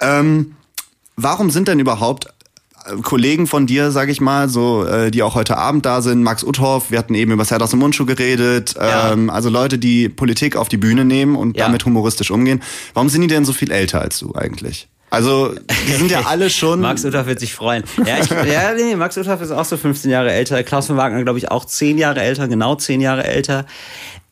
[0.00, 0.54] Ähm,
[1.16, 2.28] warum sind denn überhaupt
[3.02, 6.42] Kollegen von dir, sag ich mal, so, äh, die auch heute Abend da sind, Max
[6.44, 9.12] Uthoff, wir hatten eben über Serdas und Mundschuh geredet, Ja.
[9.12, 11.66] ähm, also Leute, die Politik auf die Bühne nehmen und Ja.
[11.66, 12.62] damit humoristisch umgehen.
[12.94, 14.88] Warum sind die denn so viel älter als du eigentlich?
[15.10, 15.54] Also,
[15.88, 16.80] die sind ja alle schon.
[16.80, 17.82] Max Uthoff wird sich freuen.
[18.06, 20.62] Ja, ich, ja nee, Max Uthoff ist auch so 15 Jahre älter.
[20.62, 23.66] Klaus von Wagner, glaube ich, auch 10 Jahre älter, genau 10 Jahre älter.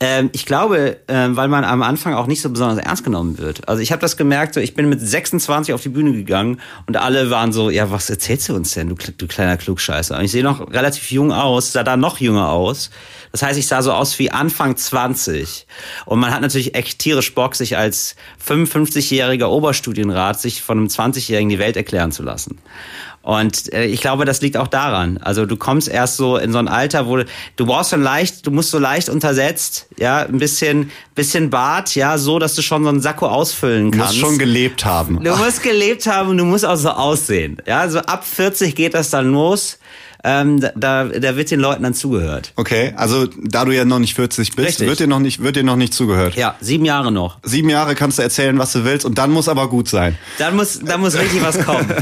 [0.00, 3.68] Ähm, ich glaube, ähm, weil man am Anfang auch nicht so besonders ernst genommen wird.
[3.68, 6.96] Also ich habe das gemerkt, so, ich bin mit 26 auf die Bühne gegangen und
[6.96, 10.16] alle waren so, ja, was erzählst du uns denn, du, du kleiner Klugscheißer?
[10.16, 12.90] Und ich sehe noch relativ jung aus, sah da noch jünger aus.
[13.32, 15.66] Das heißt, ich sah so aus wie Anfang 20.
[16.06, 21.48] Und man hat natürlich echt tierisch Bock, sich als 55-jähriger Oberstudienrat sich von einem 20-Jährigen
[21.48, 22.58] die Welt erklären zu lassen.
[23.22, 25.18] Und äh, ich glaube, das liegt auch daran.
[25.18, 28.46] Also du kommst erst so in so ein Alter, wo du, du brauchst schon leicht,
[28.46, 32.84] du musst so leicht untersetzt, ja, ein bisschen, bisschen Bart, ja, so, dass du schon
[32.84, 34.14] so einen Sakko ausfüllen Du kannst.
[34.14, 35.22] musst schon gelebt haben.
[35.22, 37.60] Du musst gelebt haben und du musst auch so aussehen.
[37.66, 39.78] Ja, so ab 40 geht das dann los.
[40.24, 42.52] Ähm, da, da wird den Leuten dann zugehört.
[42.56, 44.88] Okay, also da du ja noch nicht 40 bist, Richtig.
[44.88, 46.34] wird dir noch nicht, wird dir noch nicht zugehört.
[46.34, 47.38] Ja, sieben Jahre noch.
[47.44, 50.18] Sieben Jahre kannst du erzählen, was du willst, und dann muss aber gut sein.
[50.38, 51.86] Dann muss, dann muss richtig was kommen.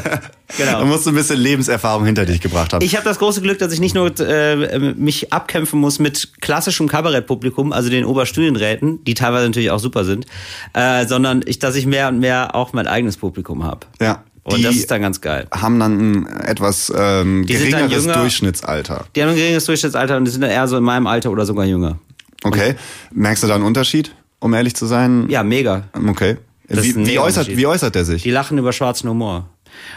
[0.56, 0.78] Genau.
[0.78, 2.84] Dann musst du ein bisschen Lebenserfahrung hinter dich gebracht haben.
[2.84, 6.86] Ich habe das große Glück, dass ich nicht nur äh, mich abkämpfen muss mit klassischem
[6.88, 10.24] Kabarettpublikum, also den Oberstudienräten, die teilweise natürlich auch super sind,
[10.72, 13.86] äh, sondern ich, dass ich mehr und mehr auch mein eigenes Publikum habe.
[14.00, 14.22] ja.
[14.46, 15.48] Und die das ist dann ganz geil.
[15.50, 18.18] haben dann ein etwas ähm, geringeres jünger.
[18.20, 19.06] Durchschnittsalter.
[19.14, 21.44] Die haben ein geringes Durchschnittsalter und die sind dann eher so in meinem Alter oder
[21.44, 21.98] sogar jünger.
[22.44, 22.76] Okay.
[23.12, 25.28] Merkst du da einen Unterschied, um ehrlich zu sein?
[25.28, 25.88] Ja, mega.
[26.08, 26.36] Okay.
[26.68, 28.22] Das ist Wie, wie, äußert, wie äußert der sich?
[28.22, 29.48] Die lachen über schwarzen Humor.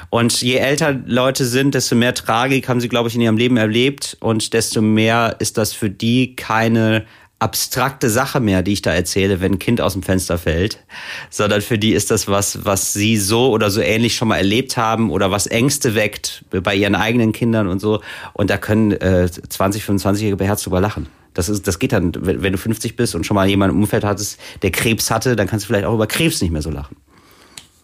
[0.09, 3.57] Und je älter Leute sind, desto mehr Tragik haben sie, glaube ich, in ihrem Leben
[3.57, 7.05] erlebt und desto mehr ist das für die keine
[7.39, 10.83] abstrakte Sache mehr, die ich da erzähle, wenn ein Kind aus dem Fenster fällt,
[11.29, 14.77] sondern für die ist das was, was sie so oder so ähnlich schon mal erlebt
[14.77, 18.01] haben oder was Ängste weckt bei ihren eigenen Kindern und so.
[18.33, 21.07] Und da können äh, 20, 25-Jährige bei Herz drüber lachen.
[21.33, 24.03] Das, ist, das geht dann, wenn du 50 bist und schon mal jemanden im Umfeld
[24.03, 26.97] hattest, der Krebs hatte, dann kannst du vielleicht auch über Krebs nicht mehr so lachen.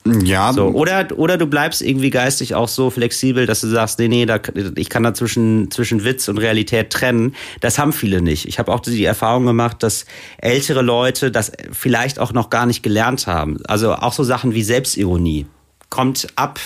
[0.06, 4.08] Ja, So, oder, oder du bleibst irgendwie geistig auch so flexibel, dass du sagst, nee,
[4.08, 4.40] nee, da,
[4.76, 7.36] ich kann da zwischen, zwischen Witz und Realität trennen.
[7.60, 8.48] Das haben viele nicht.
[8.48, 10.06] Ich habe auch die Erfahrung gemacht, dass
[10.38, 13.58] ältere Leute das vielleicht auch noch gar nicht gelernt haben.
[13.68, 15.48] Also auch so Sachen wie Selbstironie.
[15.90, 16.60] Kommt ab,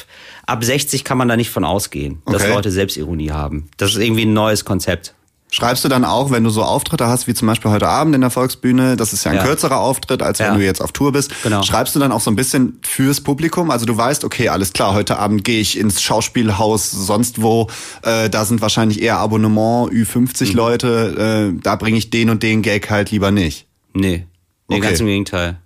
[0.45, 2.53] ab 60 kann man da nicht von ausgehen, dass Okay.
[2.53, 3.69] Leute Selbstironie haben.
[3.77, 5.13] Das ist irgendwie ein neues Konzept.
[5.51, 8.21] Schreibst du dann auch, wenn du so Auftritte hast, wie zum Beispiel heute Abend in
[8.21, 9.43] der Volksbühne, das ist ja ein Ja.
[9.43, 10.53] kürzerer Auftritt, als wenn Ja.
[10.55, 11.63] du jetzt auf Tour bist, Genau.
[11.63, 13.71] schreibst du dann auch so ein bisschen fürs Publikum?
[13.71, 17.67] Also du weißt, okay, alles klar, heute Abend gehe ich ins Schauspielhaus, sonst wo,
[18.03, 20.03] äh, da sind wahrscheinlich eher Abonnement, Mhm.
[20.03, 23.65] Ü50 Leute, äh, da bringe ich den und den Gag halt lieber nicht.
[23.95, 24.27] Nee,
[24.67, 24.79] nee Okay.
[24.87, 25.57] ganz im Gegenteil.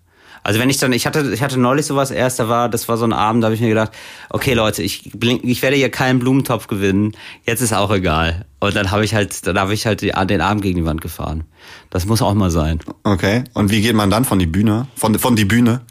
[0.43, 2.97] Also wenn ich dann, ich hatte, ich hatte neulich sowas erst, da war, das war
[2.97, 3.91] so ein Abend, da habe ich mir gedacht,
[4.29, 7.13] okay Leute, ich, ich werde hier keinen Blumentopf gewinnen,
[7.45, 8.45] jetzt ist auch egal.
[8.59, 11.45] Und dann habe ich halt, dann habe ich halt den Arm gegen die Wand gefahren.
[11.89, 12.79] Das muss auch mal sein.
[13.03, 13.43] Okay.
[13.53, 14.87] Und wie geht man dann von die Bühne?
[14.95, 15.81] Von, von die Bühne?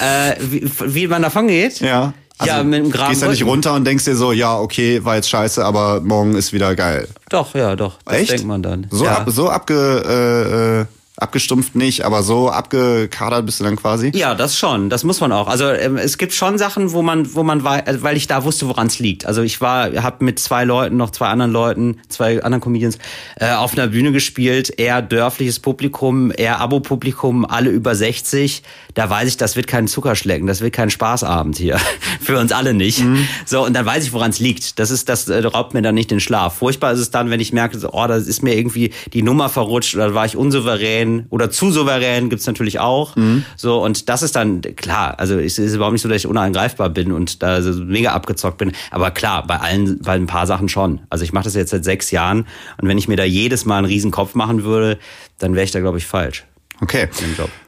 [0.00, 1.80] Äh, wie, wie man davon geht?
[1.80, 2.12] Ja.
[2.44, 3.10] ja, mit dem Graben.
[3.10, 6.34] Gehst du nicht runter und denkst dir so, ja, okay, war jetzt scheiße, aber morgen
[6.34, 7.08] ist wieder geil.
[7.30, 7.98] Doch, ja, doch.
[8.04, 8.32] Das Echt?
[8.32, 8.86] denkt man dann.
[8.90, 9.18] So, ja.
[9.18, 14.10] ab, so abge, äh, äh, abgestumpft nicht, aber so abgekadert bist du dann quasi?
[14.14, 14.90] Ja, das schon.
[14.90, 15.46] Das muss man auch.
[15.46, 18.42] Also ähm, es gibt schon Sachen, wo man, wo man wei- äh, weil ich da
[18.44, 19.24] wusste, woran es liegt.
[19.24, 22.98] Also ich war, habe mit zwei Leuten, noch zwei anderen Leuten, zwei anderen Comedians
[23.38, 24.70] äh, auf einer Bühne gespielt.
[24.76, 28.62] Eher dörfliches Publikum, eher Abo-Publikum, alle über 60.
[28.94, 31.78] Da weiß ich, das wird kein Zuckerschlecken, das wird kein Spaßabend hier
[32.20, 33.04] für uns alle nicht.
[33.46, 34.78] So und dann weiß ich, woran es liegt.
[34.80, 36.56] Das ist, das äh, raubt mir dann nicht den Schlaf.
[36.58, 39.48] Furchtbar ist es dann, wenn ich merke, so, oh, da ist mir irgendwie die Nummer
[39.48, 43.14] verrutscht oder war ich unsouverän oder zu souverän gibt's natürlich auch.
[43.56, 45.14] So und das ist dann klar.
[45.18, 48.58] Also es ist überhaupt nicht so, dass ich unangreifbar bin und da so mega abgezockt
[48.58, 48.72] bin.
[48.90, 51.00] Aber klar, bei allen, bei ein paar Sachen schon.
[51.10, 52.46] Also ich mache das jetzt seit sechs Jahren
[52.80, 54.98] und wenn ich mir da jedes Mal einen riesen Kopf machen würde,
[55.38, 56.44] dann wäre ich da glaube ich falsch.
[56.80, 57.08] Okay.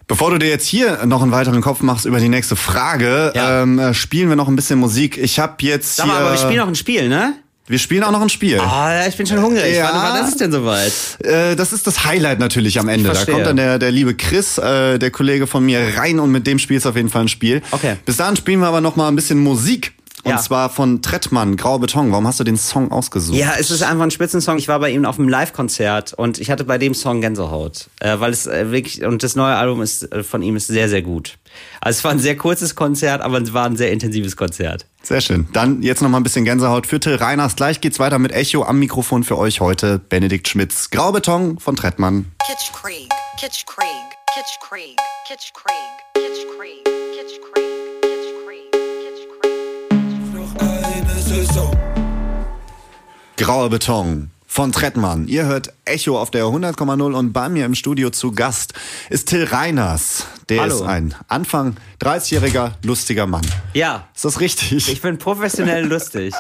[0.09, 3.63] Bevor du dir jetzt hier noch einen weiteren Kopf machst über die nächste Frage, Ja.
[3.63, 5.17] ähm, äh, spielen wir noch ein bisschen Musik.
[5.19, 7.35] Ich habe jetzt Sag hier, mal, aber wir spielen noch ein Spiel, ne?
[7.69, 8.61] Wir spielen auch noch ein Spiel.
[8.61, 9.77] Ah, ich bin schon hungrig.
[9.77, 9.91] Ja.
[9.93, 10.93] Wann, wann ist es denn soweit?
[11.25, 13.11] Äh, das ist das Highlight natürlich am Ende.
[13.11, 16.47] Da kommt dann der, der liebe Chris, äh, der Kollege von mir, rein und mit
[16.47, 17.63] dem spielst du auf jeden Fall ein Spiel.
[17.73, 17.97] Okay.
[18.05, 19.93] Bis dahin spielen wir aber noch mal ein bisschen Musik.
[20.27, 20.39] Und Ja.
[20.39, 22.11] zwar von Trettmann, Grau Beton.
[22.11, 23.39] Warum hast du den Song ausgesucht?
[23.39, 24.59] Ja, es ist einfach ein Spitzensong.
[24.59, 28.19] Ich war bei ihm auf einem Live-Konzert und ich hatte bei dem Song Gänsehaut, äh,
[28.19, 31.03] weil es äh, wirklich und das neue Album ist äh, von ihm ist sehr sehr
[31.03, 31.39] gut.
[31.81, 34.85] Also es war ein sehr kurzes Konzert, aber es war ein sehr intensives Konzert.
[35.03, 35.47] Sehr schön.
[35.53, 37.55] Dann jetzt noch mal ein bisschen Gänsehaut für Till Reiners.
[37.55, 40.01] Gleich geht's weiter mit Echo am Mikrofon für euch heute.
[40.01, 42.33] Benedikt Schmitz, Graubeton von Trettmann.
[42.45, 43.09] Kitsch Krieg,
[43.39, 43.87] Kitsch Krieg,
[44.35, 44.97] Kitsch Krieg,
[45.29, 45.77] Kitsch Krieg,
[46.15, 47.65] Kitsch Krieg, Kitsch Krieg,
[53.37, 55.29] Grauer Beton von Trettmann.
[55.29, 58.73] Ihr hört Echo auf der 100,0 und bei mir im Studio zu Gast
[59.11, 60.27] ist Till Reiners.
[60.49, 60.77] Der Hallo.
[60.77, 63.47] ist ein Anfang 30-jähriger, lustiger Mann.
[63.75, 64.91] Ja, Ist das richtig?
[64.91, 66.33] ich bin professionell lustig.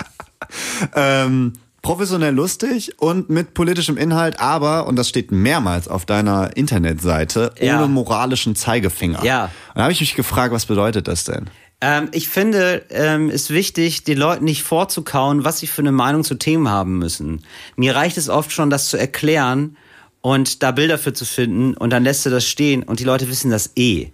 [0.94, 7.52] ähm, professionell lustig und mit politischem Inhalt, aber, und das steht mehrmals auf deiner Internetseite,
[7.61, 7.76] Ja.
[7.78, 9.22] ohne moralischen Zeigefinger.
[9.24, 9.44] Ja.
[9.44, 11.50] Und da habe ich mich gefragt, was bedeutet das denn?
[11.80, 16.24] Ähm, ich finde, ähm, ist wichtig, den Leuten nicht vorzukauen, was sie für eine Meinung
[16.24, 17.44] zu Themen haben müssen.
[17.76, 19.76] Mir reicht es oft schon, das zu erklären
[20.22, 23.28] und da Bilder für zu finden und dann lässt du das stehen und die Leute
[23.28, 24.08] wissen das eh.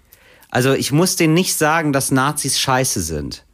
[0.51, 3.45] Also ich muss denen nicht sagen, dass Nazis scheiße sind.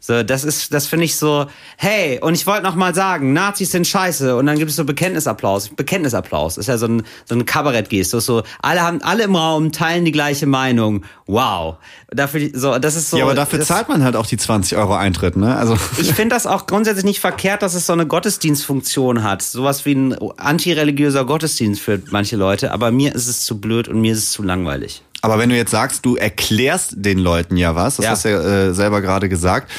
[0.00, 3.72] So, das ist, das finde ich so, hey, und ich wollte noch mal sagen, Nazis
[3.72, 5.70] sind scheiße, und dann gibt es so Bekenntnisapplaus.
[5.70, 10.04] Bekenntnisapplaus ist ja so ein, so ein Kabarettgestus, so, alle haben, alle im Raum teilen
[10.04, 11.04] die gleiche Meinung.
[11.26, 11.76] Wow.
[12.10, 13.18] Dafür, so, das ist so.
[13.18, 15.56] ja, aber dafür das, zahlt man halt auch die 20 Euro Eintritt, ne?
[15.56, 15.76] Also.
[15.98, 19.42] ich finde das auch grundsätzlich nicht verkehrt, dass es so eine Gottesdienstfunktion hat.
[19.42, 22.72] Sowas wie ein antireligiöser Gottesdienst für manche Leute.
[22.72, 25.02] Aber mir ist es zu blöd und mir ist es zu langweilig.
[25.22, 28.10] Aber wenn du jetzt sagst, du erklärst den Leuten ja was, das Ja.
[28.12, 29.70] hast du ja äh, selber gerade gesagt,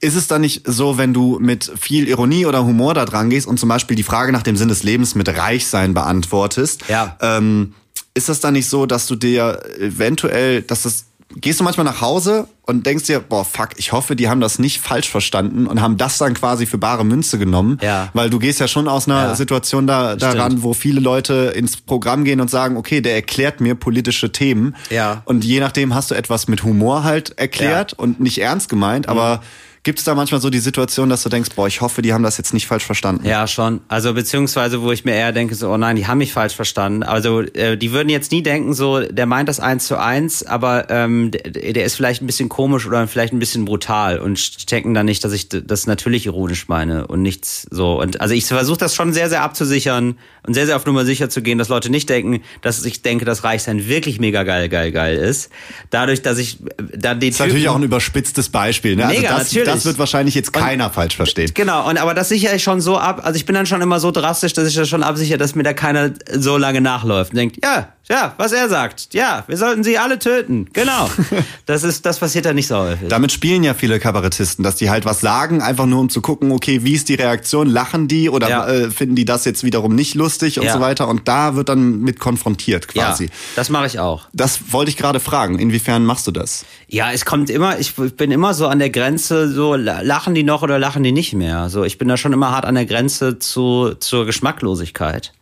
[0.00, 3.46] ist es dann nicht so, wenn du mit viel Ironie oder Humor da dran gehst
[3.46, 7.16] und zum Beispiel die Frage nach dem Sinn des Lebens mit Reichsein beantwortest, Ja.
[7.20, 7.74] ähm,
[8.14, 11.04] ist das dann nicht so, dass du dir eventuell, dass das
[11.36, 14.58] Gehst du manchmal nach Hause und denkst dir, boah, fuck, ich hoffe, die haben das
[14.58, 17.78] nicht falsch verstanden und haben das dann quasi für bare Münze genommen.
[17.82, 18.10] Ja.
[18.12, 19.34] Weil du gehst ja schon aus einer Ja.
[19.34, 20.62] Situation da, daran, Stimmt.
[20.62, 24.76] wo viele Leute ins Programm gehen und sagen, okay, der erklärt mir politische Themen.
[24.90, 25.22] Ja.
[25.24, 27.98] Und je nachdem hast du etwas mit Humor halt erklärt Ja.
[27.98, 29.42] und nicht ernst gemeint, aber
[29.84, 32.22] Gibt es da manchmal so die Situation, dass du denkst, boah, ich hoffe, die haben
[32.22, 33.26] das jetzt nicht falsch verstanden?
[33.26, 33.80] Ja, schon.
[33.88, 37.02] Also beziehungsweise, wo ich mir eher denke, so, oh nein, die haben mich falsch verstanden.
[37.02, 40.88] Also äh, die würden jetzt nie denken, so, der meint das eins zu eins, aber
[40.88, 44.94] ähm, der, der ist vielleicht ein bisschen komisch oder vielleicht ein bisschen brutal und checken
[44.94, 48.00] dann nicht, dass ich das natürlich ironisch meine und nichts so.
[48.00, 50.16] Und also ich versuche das schon sehr, sehr abzusichern
[50.46, 53.24] und sehr, sehr auf Nummer sicher zu gehen, dass Leute nicht denken, dass ich denke,
[53.24, 55.50] dass Reichsein wirklich mega geil, geil, geil ist.
[55.90, 58.94] Dadurch, dass ich äh, dann den Das ist natürlich auch ein überspitztes Beispiel.
[58.94, 59.06] Ne?
[59.06, 59.71] Mega, also das, natürlich.
[59.74, 61.50] Das wird wahrscheinlich jetzt keiner falsch verstehen.
[61.54, 64.00] Genau, und aber das sichere ich schon so ab, also ich bin dann schon immer
[64.00, 67.38] so drastisch, dass ich das schon absichere, dass mir da keiner so lange nachläuft und
[67.38, 70.68] denkt, ja, ja, was er sagt, ja, wir sollten sie alle töten.
[70.72, 71.08] Genau.
[71.66, 73.08] das ist, das passiert da nicht so häufig.
[73.08, 76.50] Damit spielen ja viele Kabarettisten, dass die halt was sagen, einfach nur um zu gucken,
[76.52, 78.68] okay, wie ist die Reaktion, lachen die oder Ja.
[78.68, 80.72] äh, finden die das jetzt wiederum nicht lustig und Ja.
[80.74, 81.08] so weiter.
[81.08, 83.24] Und da wird dann mit konfrontiert quasi.
[83.24, 84.26] Ja, das mache ich auch.
[84.32, 85.58] Das wollte ich gerade fragen.
[85.58, 86.64] Inwiefern machst du das?
[86.88, 90.42] Ja, es kommt immer, ich bin immer so an der Grenze, so la- lachen die
[90.42, 91.70] noch oder lachen die nicht mehr.
[91.70, 95.32] So, ich bin da schon immer hart an der Grenze zu, zur Geschmacklosigkeit.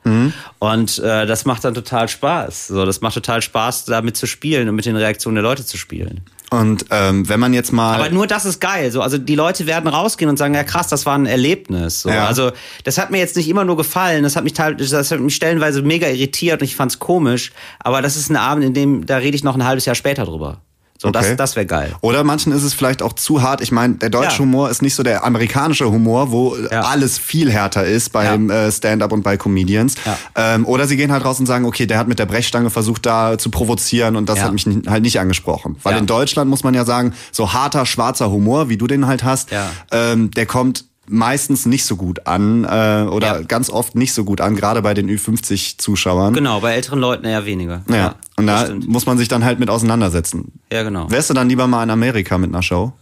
[0.58, 2.59] Und äh, das macht dann total Spaß.
[2.66, 5.76] So, das macht total Spaß, damit zu spielen und mit den Reaktionen der Leute zu
[5.76, 6.22] spielen.
[6.50, 7.94] Und ähm, wenn man jetzt mal.
[7.94, 8.90] Aber nur das ist geil.
[8.90, 12.02] So, also die Leute werden rausgehen und sagen, ja krass, das war ein Erlebnis.
[12.02, 12.26] So, Ja.
[12.26, 12.50] Also
[12.82, 15.36] das hat mir jetzt nicht immer nur gefallen, das hat mich teil, das hat mich
[15.36, 17.52] stellenweise mega irritiert und ich fand's komisch.
[17.78, 20.24] Aber das ist ein Abend, in dem da rede ich noch ein halbes Jahr später
[20.24, 20.60] drüber.
[21.02, 21.18] So, Okay.
[21.30, 21.94] das, das wäre geil.
[22.02, 23.62] Oder manchen ist es vielleicht auch zu hart.
[23.62, 24.38] Ich meine, der deutsche Ja.
[24.40, 26.82] Humor ist nicht so der amerikanische Humor, wo Ja.
[26.82, 29.94] alles viel härter ist beim äh, Stand-up und bei Comedians.
[30.04, 30.18] Ja.
[30.36, 33.06] Ähm, oder sie gehen halt raus und sagen, okay, der hat mit der Brechstange versucht,
[33.06, 34.44] da zu provozieren und das Ja.
[34.44, 35.76] hat mich halt nicht angesprochen.
[35.82, 35.98] Weil Ja.
[36.00, 39.50] in Deutschland muss man ja sagen, so harter, schwarzer Humor, wie du den halt hast,
[39.52, 39.70] Ja.
[39.92, 43.42] ähm, der kommt meistens nicht so gut an äh, oder Ja.
[43.42, 46.32] ganz oft nicht so gut an, gerade bei den Ü50-Zuschauern.
[46.34, 47.82] Genau, bei älteren Leuten eher weniger.
[47.88, 48.14] Ja.
[48.36, 48.88] und das da stimmt.
[48.88, 50.52] muss man sich dann halt mit auseinandersetzen.
[50.72, 51.10] Ja, genau.
[51.10, 52.92] Wärst du dann lieber mal in Amerika mit einer Show?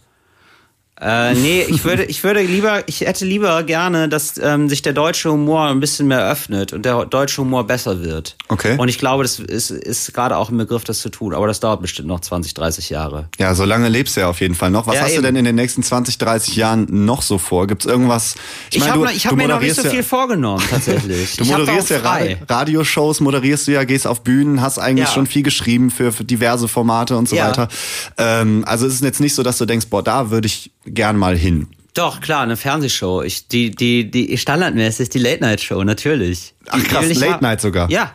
[1.01, 4.91] Äh, nee, ich würde, ich würde lieber, ich hätte lieber gerne, dass ähm, sich der
[4.91, 8.35] deutsche Humor ein bisschen mehr öffnet und der deutsche Humor besser wird.
[8.49, 8.75] Okay.
[8.77, 11.33] Und ich glaube, das ist, ist gerade auch im Begriff, das zu tun.
[11.33, 13.29] Aber das dauert bestimmt noch 20, 30 Jahre.
[13.39, 14.87] Ja, so lange lebst du ja auf jeden Fall noch.
[14.87, 15.23] Was Ja, hast du eben.
[15.23, 17.65] denn in den nächsten 20, 30 Jahren noch so vor?
[17.67, 18.35] Gibt's irgendwas?
[18.71, 21.35] Ich, habe du- ich du hab mir noch nicht so viel ja, vorgenommen, tatsächlich.
[21.37, 21.99] Du moderierst ja
[22.49, 25.13] Radioshows, moderierst du ja, gehst auf Bühnen, hast eigentlich Ja.
[25.13, 27.67] schon viel geschrieben für, für diverse Formate und so weiter.
[28.17, 31.17] Ähm, also es ist jetzt nicht so, dass du denkst, boah, da würde ich gern
[31.17, 31.67] mal hin.
[31.93, 33.23] Doch, klar, eine Fernsehshow.
[33.23, 36.53] Ich, die, die, die standardmäßig die Late-Night-Show, natürlich.
[36.69, 37.43] Ach, Die- krass, will ich Late haben.
[37.43, 37.89] Night sogar?
[37.89, 38.13] Ja,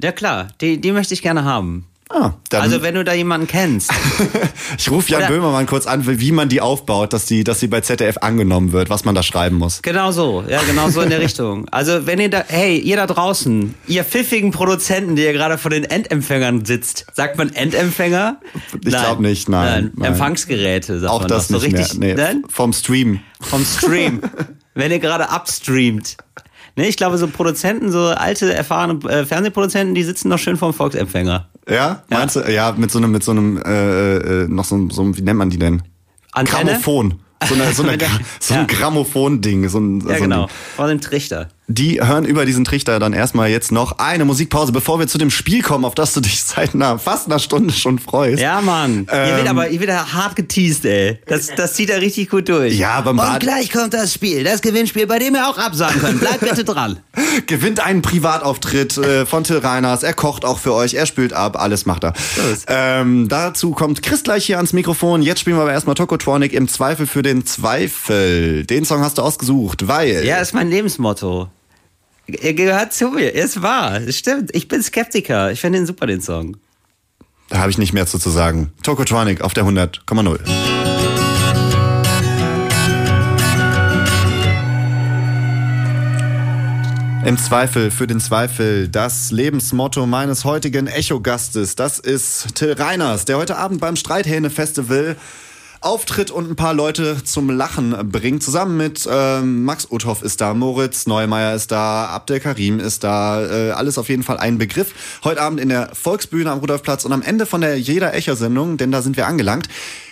[0.00, 0.48] ja klar.
[0.60, 1.86] Die, die möchte ich gerne haben.
[2.08, 3.90] Ah, dann, Also wenn du da jemanden kennst.
[4.78, 7.66] ich rufe Jan Oder- Böhmermann kurz an, wie man die aufbaut, dass die, dass sie
[7.66, 9.82] bei ZDF angenommen wird, was man da schreiben muss.
[9.82, 11.68] Genau so, ja, genau so in der Richtung.
[11.70, 15.72] Also wenn ihr da, hey, ihr da draußen, ihr pfiffigen Produzenten, die ihr gerade vor
[15.72, 18.38] den Endempfängern sitzt, sagt man Endempfänger?
[18.84, 20.12] Ich glaub nicht, nein, nein.
[20.12, 22.14] Empfangsgeräte, sagt Auch man das nicht so richtig, mehr.
[22.14, 22.42] Nee, Nein?
[22.48, 23.20] vom Stream.
[23.40, 24.20] Vom Stream.
[24.74, 26.16] wenn ihr gerade upstreamt.
[26.76, 30.74] Ne, ich glaube, so Produzenten, so alte, erfahrene äh, Fernsehproduzenten, die sitzen noch schön vorm
[30.74, 31.48] Volksempfänger.
[31.68, 32.02] Ja?
[32.10, 32.40] Meinst du?
[32.40, 35.38] Ja, mit so einem, mit so einem, äh, äh, noch so, einem- so wie nennt
[35.38, 35.82] man die denn?
[36.32, 36.64] Antenne?
[36.72, 37.14] Grammophon.
[37.48, 37.98] So, eine, so, eine,
[38.40, 38.66] so ein.
[38.66, 39.68] Grammophon-Ding.
[39.68, 40.46] So ein, Ja, so ein genau.
[40.46, 40.54] Ding.
[40.76, 41.48] Vor dem Trichter.
[41.68, 45.30] Die hören über diesen Trichter dann erstmal jetzt noch eine Musikpause, bevor wir zu dem
[45.30, 48.40] Spiel kommen, auf das du dich seit einer, fast einer Stunde schon freust.
[48.40, 49.08] Ja, Mann.
[49.10, 51.18] Ähm, wird aber hier wird hart geteased, ey.
[51.26, 52.78] Das, das zieht er richtig gut durch.
[52.78, 56.20] Ja, beim Und gleich kommt das Spiel, das Gewinnspiel, bei dem ihr auch absagen könnt.
[56.20, 57.00] Bleibt bitte dran.
[57.46, 60.04] Gewinnt einen Privatauftritt äh, von Till Reiners.
[60.04, 62.12] Er kocht auch für euch, er spült ab, alles macht er.
[62.68, 65.20] Ähm, dazu kommt Chris gleich hier ans Mikrofon.
[65.20, 68.64] Jetzt spielen wir aber erstmal Tokotronic im Zweifel für den Zweifel.
[68.64, 70.24] Den Song hast du ausgesucht, weil.
[70.24, 71.48] Ja, ist mein Lebensmotto.
[72.28, 73.34] Er gehört zu mir.
[73.34, 74.00] Es war.
[74.00, 74.54] Es stimmt.
[74.54, 75.52] Ich bin Skeptiker.
[75.52, 76.56] Ich finde den super, den Song.
[77.48, 78.72] Da habe ich nicht mehr zu, zu sagen.
[78.82, 80.40] Tokotronic auf der 100,0.
[87.24, 91.76] Im Zweifel für den Zweifel das Lebensmotto meines heutigen Echo-Gastes.
[91.76, 95.16] Das ist Till Reiners, der heute Abend beim Streithähne-Festival
[95.86, 98.42] auftritt und ein paar Leute zum Lachen bringt.
[98.42, 103.44] Zusammen mit ähm, Max Uthoff ist da, Moritz Neumeier ist da, Abdel Karim ist da.
[103.46, 105.20] Äh, alles auf jeden Fall ein Begriff.
[105.22, 108.90] Heute Abend in der Volksbühne am Rudolfplatz und am Ende von der Jeder Echo-Sendung, denn
[108.90, 109.68] da sind wir angelangt,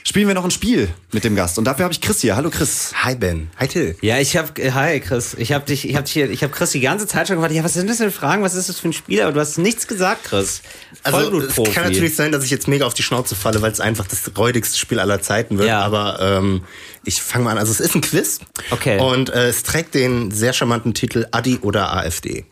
[0.07, 1.59] spielen wir noch ein Spiel mit dem Gast.
[1.59, 2.37] Und dafür habe ich Chris hier.
[2.37, 2.93] Hallo Chris.
[3.03, 3.49] Hi Ben.
[3.59, 3.97] Hi Till.
[4.03, 6.53] Ja, ich hab, äh, hi Chris, ich hab dich, ich hab dich hier, ich hab
[6.53, 8.79] Chris die ganze Zeit schon gefragt, ja, was sind das für Fragen, was ist das
[8.79, 10.61] für ein Spiel, aber du hast nichts gesagt, Chris.
[11.03, 13.81] Also es kann natürlich sein, dass ich jetzt mega auf die Schnauze falle, weil es
[13.81, 15.69] einfach das räudigste Spiel aller Zeiten wird.
[15.69, 15.81] Ja.
[15.81, 16.63] Aber ähm,
[17.05, 17.59] ich fange mal an.
[17.59, 18.41] Also es ist ein Quiz.
[18.71, 18.99] Okay.
[19.01, 22.45] Und äh, es trägt den sehr charmanten Titel Adi oder AfD.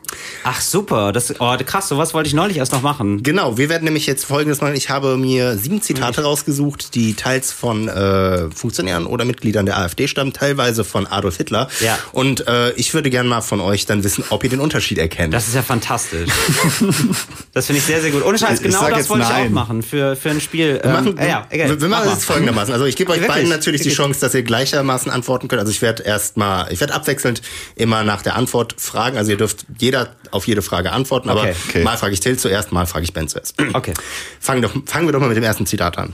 [0.44, 3.22] Ach super, das, oh, krass, sowas wollte ich neulich erst noch machen.
[3.22, 4.74] Genau, wir werden nämlich jetzt folgendes machen.
[4.74, 10.08] Ich habe mir sieben Zitate rausgesucht, die teils von äh, Funktionären oder Mitgliedern der AfD
[10.08, 11.68] stammen, teilweise von Adolf Hitler.
[11.80, 11.98] Ja.
[12.12, 15.32] Und äh, ich würde gerne mal von euch dann wissen, ob ihr den Unterschied erkennt.
[15.32, 16.28] Das ist ja fantastisch.
[17.54, 18.24] das finde ich sehr, sehr gut.
[18.24, 20.80] Ohne Scheiß, Ich genau das jetzt wollte ich auch machen für, für ein Spiel.
[20.82, 21.68] Wir machen, Ähm, äh, ja, egal.
[21.70, 22.16] wir, wir Mach machen mal.
[22.18, 22.72] es folgendermaßen.
[22.74, 23.34] Also ich gebe euch Wirklich?
[23.34, 23.96] beiden natürlich die Wirklich?
[23.96, 25.60] Chance, dass ihr gleichermaßen antworten könnt.
[25.60, 27.42] Also ich werde erstmal, ich werde abwechselnd
[27.76, 29.16] immer nach der Antwort fragen.
[29.16, 31.54] Also ihr dürft jeder auf jede Frage antworten, aber Okay.
[31.68, 31.82] Okay.
[31.82, 33.54] mal frage ich Till zuerst, mal frage ich Ben zuerst.
[33.74, 33.94] Okay.
[34.38, 36.12] Fangen, doch, fangen wir doch mal mit dem ersten Zitat an.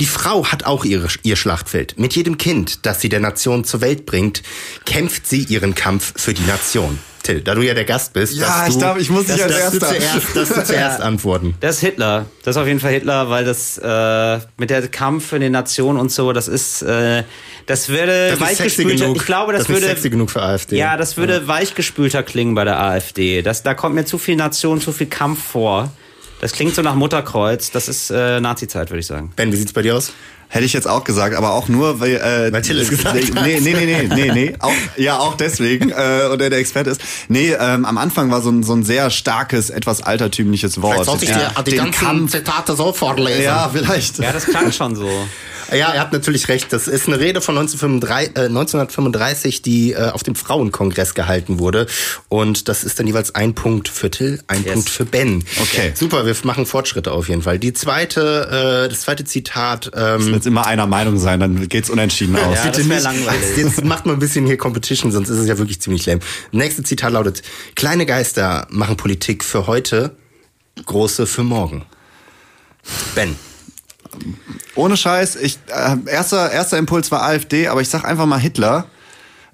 [0.00, 1.98] Die Frau hat auch ihre, ihr Schlachtfeld.
[1.98, 4.42] Mit jedem Kind, das sie der Nation zur Welt bringt,
[4.86, 6.98] kämpft sie ihren Kampf für die Nation.
[7.26, 9.74] Till, da du ja der Gast bist, Ja, ich darf- ich muss nicht dass, als
[9.74, 9.88] Erster.
[9.88, 11.54] zuerst, dass du zuerst antworten.
[11.60, 12.26] Das ist Hitler.
[12.44, 15.96] Das ist auf jeden Fall Hitler, weil das äh, mit der Kampf für die Nation
[15.96, 17.24] und so, das ist, äh,
[17.66, 19.16] das würde Das genug.
[19.16, 20.76] Ich glaube, das, das würde sexy genug für AfD.
[20.76, 23.42] Ja, das würde weichgespülter klingen bei der AfD.
[23.42, 25.90] Das, da kommt mir zu viel Nation, zu viel Kampf vor.
[26.40, 27.70] Das klingt so nach Mutterkreuz.
[27.70, 29.32] Das ist äh, Nazi-Zeit, würde ich sagen.
[29.36, 30.12] Ben, wie sieht's bei dir aus?
[30.48, 32.16] Hätte ich jetzt auch gesagt, aber auch nur, weil...
[32.16, 33.42] Äh, Weil Till es gesagt hat.
[33.44, 34.54] Nee, nee, nee, nee, nee, nee.
[34.60, 37.00] Auch, ja, auch deswegen, äh, und er der Experte ist.
[37.28, 40.94] Nee, ähm, am Anfang war so ein, so ein sehr starkes, etwas altertümliches Wort.
[40.94, 43.42] Vielleicht sollte ich dir die Den ganzen Kampf- Zitate so vorlesen.
[43.42, 44.18] Ja, vielleicht.
[44.18, 45.08] Ja, das klang schon so.
[45.72, 46.72] Ja, er hat natürlich recht.
[46.72, 51.86] Das ist eine Rede von 1935, äh, 1935 die äh, auf dem Frauenkongress gehalten wurde.
[52.28, 54.72] Und das ist dann jeweils ein Punkt für Till, ein Yes.
[54.74, 55.44] Punkt für Ben.
[55.60, 55.90] Okay.
[55.94, 57.58] Super, wir machen Fortschritte auf jeden Fall.
[57.58, 59.90] Die zweite, äh, das zweite Zitat.
[59.96, 62.58] Ähm, Jetzt immer einer Meinung sein, dann geht's unentschieden aus.
[62.64, 63.56] Ja, das wär langweilig.
[63.56, 66.20] Jetzt macht mal ein bisschen hier Competition, sonst ist es ja wirklich ziemlich lame.
[66.52, 67.42] Nächste Zitat lautet,
[67.74, 70.14] kleine Geister machen Politik für heute,
[70.84, 71.84] große für morgen.
[73.14, 73.34] Ben.
[74.74, 78.86] Ohne Scheiß, ich, äh, erster, erster Impuls war AfD, aber ich sag einfach mal Hitler,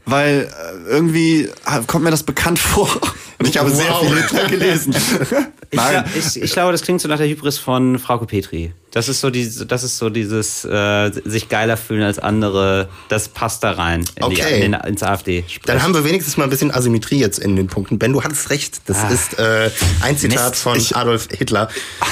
[0.05, 1.49] weil äh, irgendwie
[1.87, 2.89] kommt mir das bekannt vor.
[3.39, 4.07] Und ich habe sehr Wow.
[4.07, 4.95] viel Hitler gelesen.
[5.71, 5.81] Ich,
[6.37, 8.73] ich, ich glaube, das klingt so nach der Hybris von Frauke Petri.
[8.93, 12.89] Das ist so diese, das ist so dieses äh, sich geiler fühlen als andere.
[13.09, 14.63] Das passt da rein in die, Okay.
[14.65, 15.45] in den, ins AfD.
[15.65, 17.99] Dann haben wir wenigstens mal ein bisschen Asymmetrie jetzt in den Punkten.
[17.99, 18.83] Ben, du hattest recht.
[18.87, 19.71] Das ist äh,
[20.03, 20.63] ein Zitat Mist.
[20.63, 21.69] von Adolf Hitler.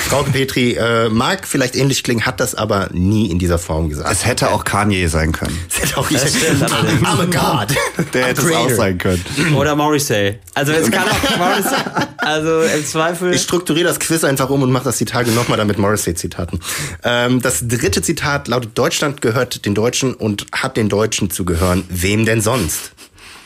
[0.08, 4.10] Frau Petri äh, mag vielleicht ähnlich klingen, hat das aber nie in dieser Form gesagt.
[4.10, 5.58] Es hätte auch Kanye sein können.
[5.68, 6.64] Es hätte auch Das stimmt.
[6.64, 7.76] I'm a God.
[8.14, 9.22] Der I'm hätte es auch sein können.
[9.54, 10.38] Oder Morrissey.
[10.54, 11.76] Also es kann auch Morrissey.
[12.22, 13.32] Also im Zweifel.
[13.32, 16.60] Ich strukturiere das Quiz einfach um und mache das die Tage nochmal dann mit Morrissey-Zitaten.
[17.04, 21.84] Ähm, das dritte Zitat lautet, Deutschland gehört den Deutschen und hat den Deutschen zu gehören.
[21.88, 22.92] Wem denn sonst?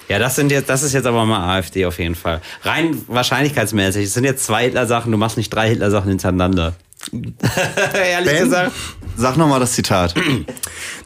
[0.09, 2.43] Ja, das sind jetzt, das ist jetzt aber mal AfD auf jeden Fall.
[2.63, 4.05] Rein wahrscheinlichkeitsmäßig.
[4.05, 6.75] Es sind jetzt zwei Hitler-Sachen, du machst nicht drei Hitler-Sachen hintereinander.
[7.95, 8.45] Ehrlich Ben?
[8.45, 8.73] gesagt.
[9.17, 10.13] Sag nochmal das Zitat.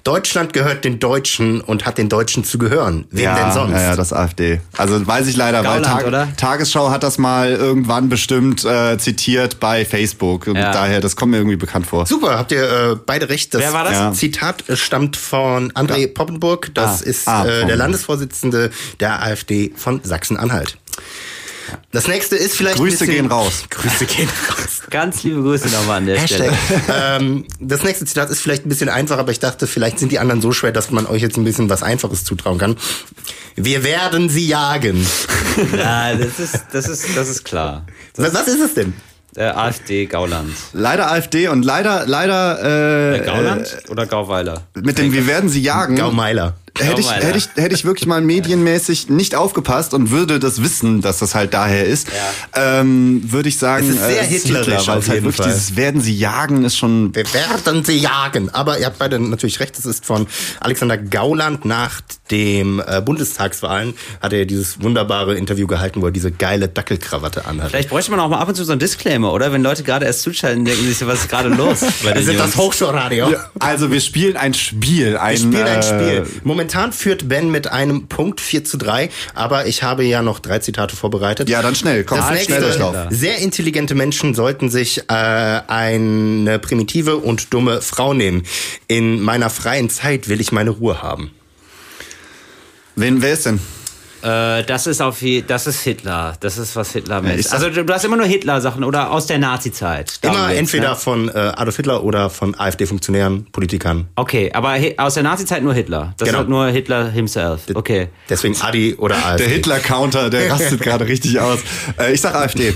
[0.02, 3.06] Deutschland gehört den Deutschen und hat den Deutschen zu gehören.
[3.10, 3.72] Wem ja, denn sonst?
[3.74, 4.60] Ja, ja, das AfD.
[4.78, 6.28] Also weiß ich leider, weil Gauland, oder?
[6.38, 10.46] Tagesschau hat das mal irgendwann bestimmt äh, zitiert bei Facebook.
[10.46, 10.72] Und Ja.
[10.72, 12.06] daher, das kommt mir irgendwie bekannt vor.
[12.06, 13.52] Super, habt ihr äh, beide recht.
[13.52, 13.92] Das Wer war das?
[13.92, 14.12] Ja.
[14.12, 16.70] Zitat stammt von André Poppenburg.
[16.74, 17.04] Das Ah.
[17.04, 20.78] ist Ah, äh, der Landesvorsitzende der AfD von Sachsen-Anhalt.
[21.92, 22.76] Das nächste ist vielleicht.
[22.76, 23.64] ein Grüße bisschen- gehen raus.
[23.70, 24.82] Grüße gehen raus.
[24.90, 26.52] Ganz liebe Grüße nochmal an der Hashtag.
[26.52, 27.16] Stelle.
[27.20, 30.18] ähm, das nächste Zitat ist vielleicht ein bisschen einfacher, aber ich dachte, vielleicht sind die
[30.18, 32.76] anderen so schwer, dass man euch jetzt ein bisschen was Einfaches zutrauen kann.
[33.56, 35.06] Wir werden sie jagen.
[35.76, 37.84] Ja, das ist, das ist, das ist klar.
[38.16, 38.94] Was, was ist es denn?
[39.34, 40.52] Äh, AfD Gauland.
[40.72, 44.62] Leider AfD und leider, leider äh, Äh, Gauland oder Gauweiler?
[44.76, 45.96] äh, mit dem Wir werden sie jagen.
[45.96, 46.54] Gaumeiler.
[46.78, 51.00] Hätte ich, hätte, ich, hätte ich wirklich mal medienmäßig nicht aufgepasst und würde das wissen,
[51.00, 52.08] dass das halt daher ist,
[52.54, 55.46] ähm, würde ich sagen, Es ist sehr äh, hitlerisch weil auf es halt wirklich Fall.
[55.46, 58.50] dieses Werden sie jagen ist schon Wir werden sie jagen.
[58.50, 59.78] Aber ihr habt beide natürlich recht.
[59.78, 60.26] Es ist von
[60.60, 66.30] Alexander Gauland nach dem äh, Bundestagswahlen hat er dieses wunderbare Interview gehalten, wo er diese
[66.30, 67.70] geile Dackelkrawatte anhat.
[67.70, 69.52] Vielleicht bräuchte man auch mal ab und zu so einen Disclaimer, oder?
[69.52, 72.52] Wenn Leute gerade erst zuschalten, denken sie sich, was ist gerade los Wir sind Jungs?
[72.52, 73.34] das Hochschulradio.
[73.58, 75.16] Also wir spielen ein Spiel.
[75.16, 76.26] Ein, Wir spielen ein äh, Spiel.
[76.68, 80.58] Momentan führt Ben mit einem Punkt 4 zu 3, aber ich habe ja noch drei
[80.58, 81.48] Zitate vorbereitet.
[81.48, 82.94] Ja, dann schnell, komm, das schnell Durchlauf.
[83.08, 88.42] Sehr intelligente Menschen sollten sich äh, eine primitive und dumme Frau nehmen.
[88.86, 91.30] In meiner freien Zeit will ich meine Ruhe haben.
[92.96, 93.60] Wen, wer ist denn?
[94.22, 96.36] Äh, das ist auf das ist Hitler.
[96.40, 97.42] Das ist was Hitler mit.
[97.44, 100.18] sag- Also du hast immer nur Hitler-Sachen oder aus der Nazi-Zeit.
[100.22, 100.96] Immer geht's, entweder ne?
[100.96, 104.08] von äh, Adolf Hitler oder von AfD-Funktionären, Politikern.
[104.16, 106.14] Okay, aber aus der Nazi-Zeit nur Hitler.
[106.18, 106.42] Das Genau.
[106.42, 107.62] ist nur Hitler himself.
[107.74, 108.08] Okay.
[108.28, 109.44] Deswegen Adi oder AfD.
[109.44, 111.60] Der Hitler-Counter, der rastet gerade richtig aus.
[111.98, 112.74] Äh, ich sag AfD.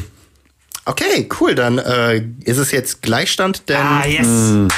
[0.85, 1.55] Okay, cool.
[1.55, 4.27] Dann äh, ist es jetzt Gleichstand, denn Ah, yes.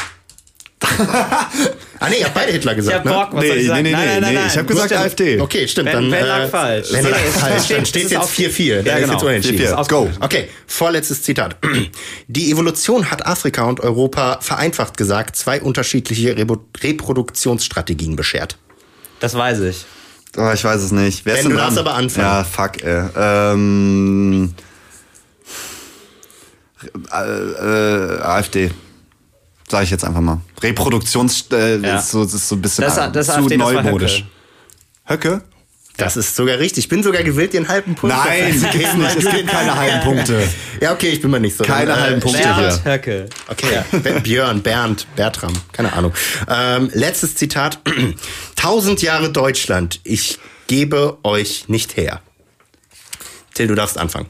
[2.01, 3.11] Ah nee, ihr habt beide Hitler Ich gesagt, hab ne?
[3.13, 3.83] Bock, was Nee, soll ich nee, sagen?
[3.85, 4.47] nee, nein, nee, nein, nein, nein.
[4.51, 5.41] ich habe gesagt AfD.
[5.41, 5.93] Okay, stimmt.
[5.93, 6.91] Ben- dann, äh, lag falsch.
[6.93, 7.65] Ben Nee, lag falsch.
[7.65, 8.77] steht- Dann steht ist jetzt 4-4.
[8.77, 9.13] Dann Ja, ist genau.
[9.15, 9.59] jetzt unentschieden.
[9.59, 9.89] 4-4.
[9.89, 10.11] Go.
[10.21, 11.57] Okay, vorletztes Zitat.
[12.29, 18.59] Die Evolution hat Afrika und Europa vereinfacht gesagt zwei unterschiedliche Reproduktionsstrategien beschert.
[19.21, 19.85] Das weiß ich.
[20.37, 21.25] Oh, ich weiß es nicht.
[21.25, 22.27] Wer ist Ben, denn du darfst aber anfangen.
[22.27, 23.05] Ja, fuck, ey.
[23.17, 24.53] Ähm,
[27.13, 28.71] äh, äh, AfD.
[29.69, 30.41] Sag ich jetzt einfach mal.
[30.63, 31.47] Reproduktions...
[31.53, 31.99] Äh, Ja.
[31.99, 34.25] ist, so, das ist so ein bisschen Das- äh, das zu AfD, neumodisch.
[35.09, 35.43] Höcke?
[35.97, 36.85] Das ist sogar richtig.
[36.85, 39.17] Ich bin sogar gewillt, einen halben Punkt Nein, gibt's geben, nicht.
[39.17, 40.43] Es gibt den- keine halben Punkte.
[40.81, 41.63] Ja, okay, ich bin mal nicht so.
[41.63, 42.67] Keine Dann, halben Punkte steht- hier.
[42.67, 43.29] Bernd Höcke.
[43.49, 46.13] Okay, Be- Björn, Bernd, Bertram, keine Ahnung.
[46.49, 47.79] Ähm, letztes Zitat.
[48.57, 52.21] Tausend Jahre Deutschland, ich gebe euch nicht her.
[53.55, 54.27] Till, du darfst anfangen.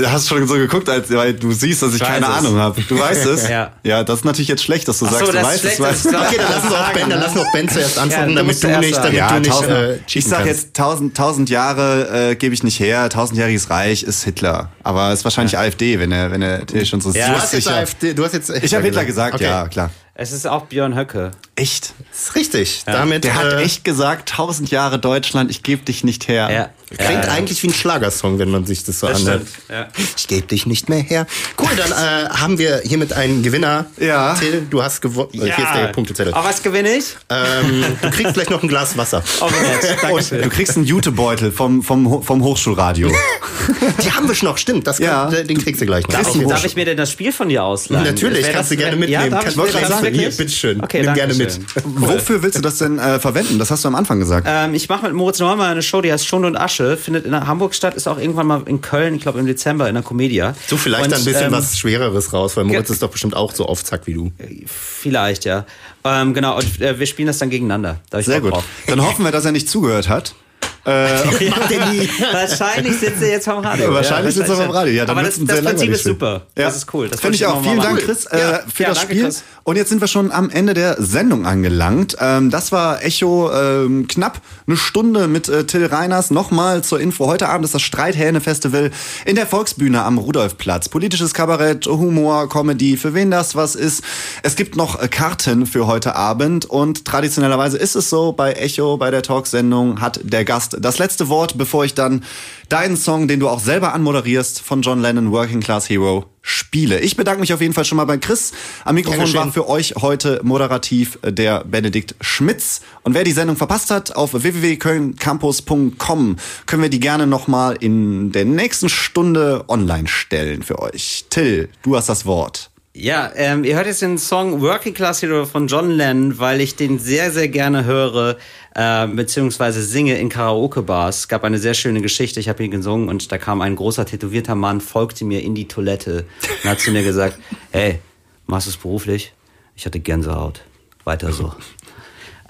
[0.00, 2.32] Du hast schon so geguckt, als, weil du siehst, dass ich Ich keine es.
[2.32, 2.80] Ahnung habe.
[2.82, 3.48] Du weißt es?
[3.52, 3.72] Ja.
[3.82, 6.06] Ja, das ist natürlich jetzt schlecht, dass du Ach so, sagst, du das ist weißt
[6.06, 6.12] es.
[6.12, 6.16] Weißt.
[6.28, 8.68] Okay, dann lass uns auch Ben, dann lass uns Ben zuerst antworten, du damit du
[8.80, 9.02] nicht, sagen.
[9.04, 10.46] damit Ja, du nicht tausend, äh, ich sag kannst.
[10.48, 14.70] jetzt tausend, tausend Jahre äh, gebe ich nicht her, tausendjähriges Reich ist Hitler.
[14.82, 17.28] Aber es ist wahrscheinlich AfD, wenn er, wenn er schon so Ja.
[17.28, 19.44] Du so hast jetzt AfD, du hast jetzt Ich habe Hitler gesagt, Okay.
[19.44, 19.90] ja, klar.
[20.14, 21.30] Es ist auch Björn Höcke.
[21.54, 21.92] Echt?
[22.10, 22.82] Das ist richtig.
[22.86, 26.50] Damit Der hat äh, echt gesagt, tausend Jahre Deutschland, ich gebe dich nicht her.
[26.50, 26.70] Ja.
[26.96, 29.46] Klingt ja, eigentlich wie ein Schlagersong, wenn man sich das so Das anhört.
[29.70, 29.88] ja.
[30.16, 31.26] Ich gebe dich nicht mehr her.
[31.58, 33.86] Cool, dann äh, haben wir hiermit einen Gewinner.
[33.98, 34.34] Ja.
[34.34, 35.28] Till, du hast gewonnen.
[35.32, 36.34] Hier ist der Punktezettel.
[36.34, 37.16] Aber was gewinne ich?
[37.30, 39.22] Ähm, du kriegst gleich noch ein Glas Wasser.
[39.40, 40.32] Oh, nett.
[40.32, 43.10] Und du kriegst einen Jutebeutel vom, vom, vom Hochschulradio.
[44.04, 44.86] Die haben wir schon noch, stimmt.
[44.86, 45.42] Das kann, Ja.
[45.42, 46.14] Den kriegst du gleich noch.
[46.14, 48.04] Darf ich, darf ich mir denn das Spiel von dir ausleihen?
[48.04, 49.30] Natürlich, kannst du gerne Ja, mitnehmen.
[49.30, 50.82] darf Kannst ich, ich sagen, hier, bitteschön.
[50.82, 51.51] Okay, Nimm gerne mit.
[51.54, 51.64] Schön.
[51.84, 53.58] Wofür willst du das denn äh, verwenden?
[53.58, 54.46] Das hast du am Anfang gesagt.
[54.48, 56.96] Ähm, ich mache mit Moritz Neumann eine Show, die heißt Stunde und Asche.
[56.96, 59.94] Findet in Hamburg statt, ist auch irgendwann mal in Köln, ich glaube im Dezember, in
[59.94, 60.54] der Comedia.
[60.66, 63.54] So, vielleicht Und, ein bisschen ähm, was Schwereres raus, weil Moritz ist doch bestimmt auch
[63.54, 64.32] so auf Zack wie du.
[64.66, 65.66] Vielleicht, ja.
[66.04, 68.00] Ähm, genau, und äh, wir spielen das dann gegeneinander.
[68.10, 68.52] Da Sehr gut.
[68.52, 68.64] drauf.
[68.86, 70.34] Dann hoffen wir, dass er nicht zugehört hat.
[70.84, 72.08] Nie.
[72.32, 73.92] Wahrscheinlich sitzt er jetzt vom Radio.
[73.92, 74.92] Wahrscheinlich sitzt er vom Radio.
[74.92, 76.42] Ja, dann Aber das, das Prinzip ist super.
[76.58, 76.64] Ja.
[76.64, 77.08] Das ist cool.
[77.08, 77.62] Das Finde ich auch.
[77.62, 78.00] Vielen Dank.
[78.00, 79.24] Chris, äh, Ja, für ja, das danke, Spiel.
[79.24, 79.44] Chris.
[79.64, 82.16] Und jetzt sind wir schon am Ende der Sendung angelangt.
[82.20, 86.32] Ähm, das war Echo ähm, knapp eine Stunde mit äh, Till Reiners.
[86.32, 87.26] Nochmal zur Info.
[87.26, 88.90] Heute Abend ist das Streithähne-Festival
[89.24, 90.88] in der Volksbühne am Rudolfplatz.
[90.88, 94.02] Politisches Kabarett, Humor, Comedy, für wen das was ist.
[94.42, 98.96] Es gibt noch äh, Karten für heute Abend und traditionellerweise ist es so, bei Echo,
[98.96, 102.24] bei der Talksendung hat der Gast das letzte Wort, bevor ich dann
[102.72, 107.00] deinen Song, den du auch selber anmoderierst, von John Lennon, Working Class Hero, spiele.
[107.00, 108.52] Ich bedanke mich auf jeden Fall schon mal bei Chris.
[108.84, 112.80] Am Mikrofon war für euch heute moderativ äh, der Benedikt Schmitz.
[113.02, 118.46] Und wer die Sendung verpasst hat, auf www.kölncampus.com können wir die gerne nochmal in der
[118.46, 121.26] nächsten Stunde online stellen für euch.
[121.28, 122.71] Till, du hast das Wort.
[122.94, 126.76] Ja, ähm, ihr hört jetzt den Song Working Class Hero von John Lennon, weil ich
[126.76, 128.36] den sehr, sehr gerne höre,
[128.74, 131.20] äh, beziehungsweise singe in Karaoke-Bars.
[131.20, 134.04] Es gab eine sehr schöne Geschichte, ich habe ihn gesungen und da kam ein großer
[134.04, 136.26] tätowierter Mann, folgte mir in die Toilette
[136.62, 137.38] und hat zu mir gesagt,
[137.70, 137.98] hey,
[138.46, 139.32] machst du es beruflich?
[139.74, 140.60] Ich hatte Gänsehaut.
[141.04, 141.54] Weiter so.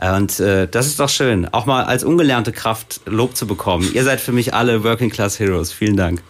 [0.01, 3.89] Und äh, das ist doch schön, auch mal als ungelernte Kraft Lob zu bekommen.
[3.95, 5.73] Ihr seid für mich alle Working Class Heroes.
[5.73, 6.25] Vielen Dank.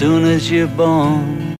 [0.00, 1.40] Soon as you're born,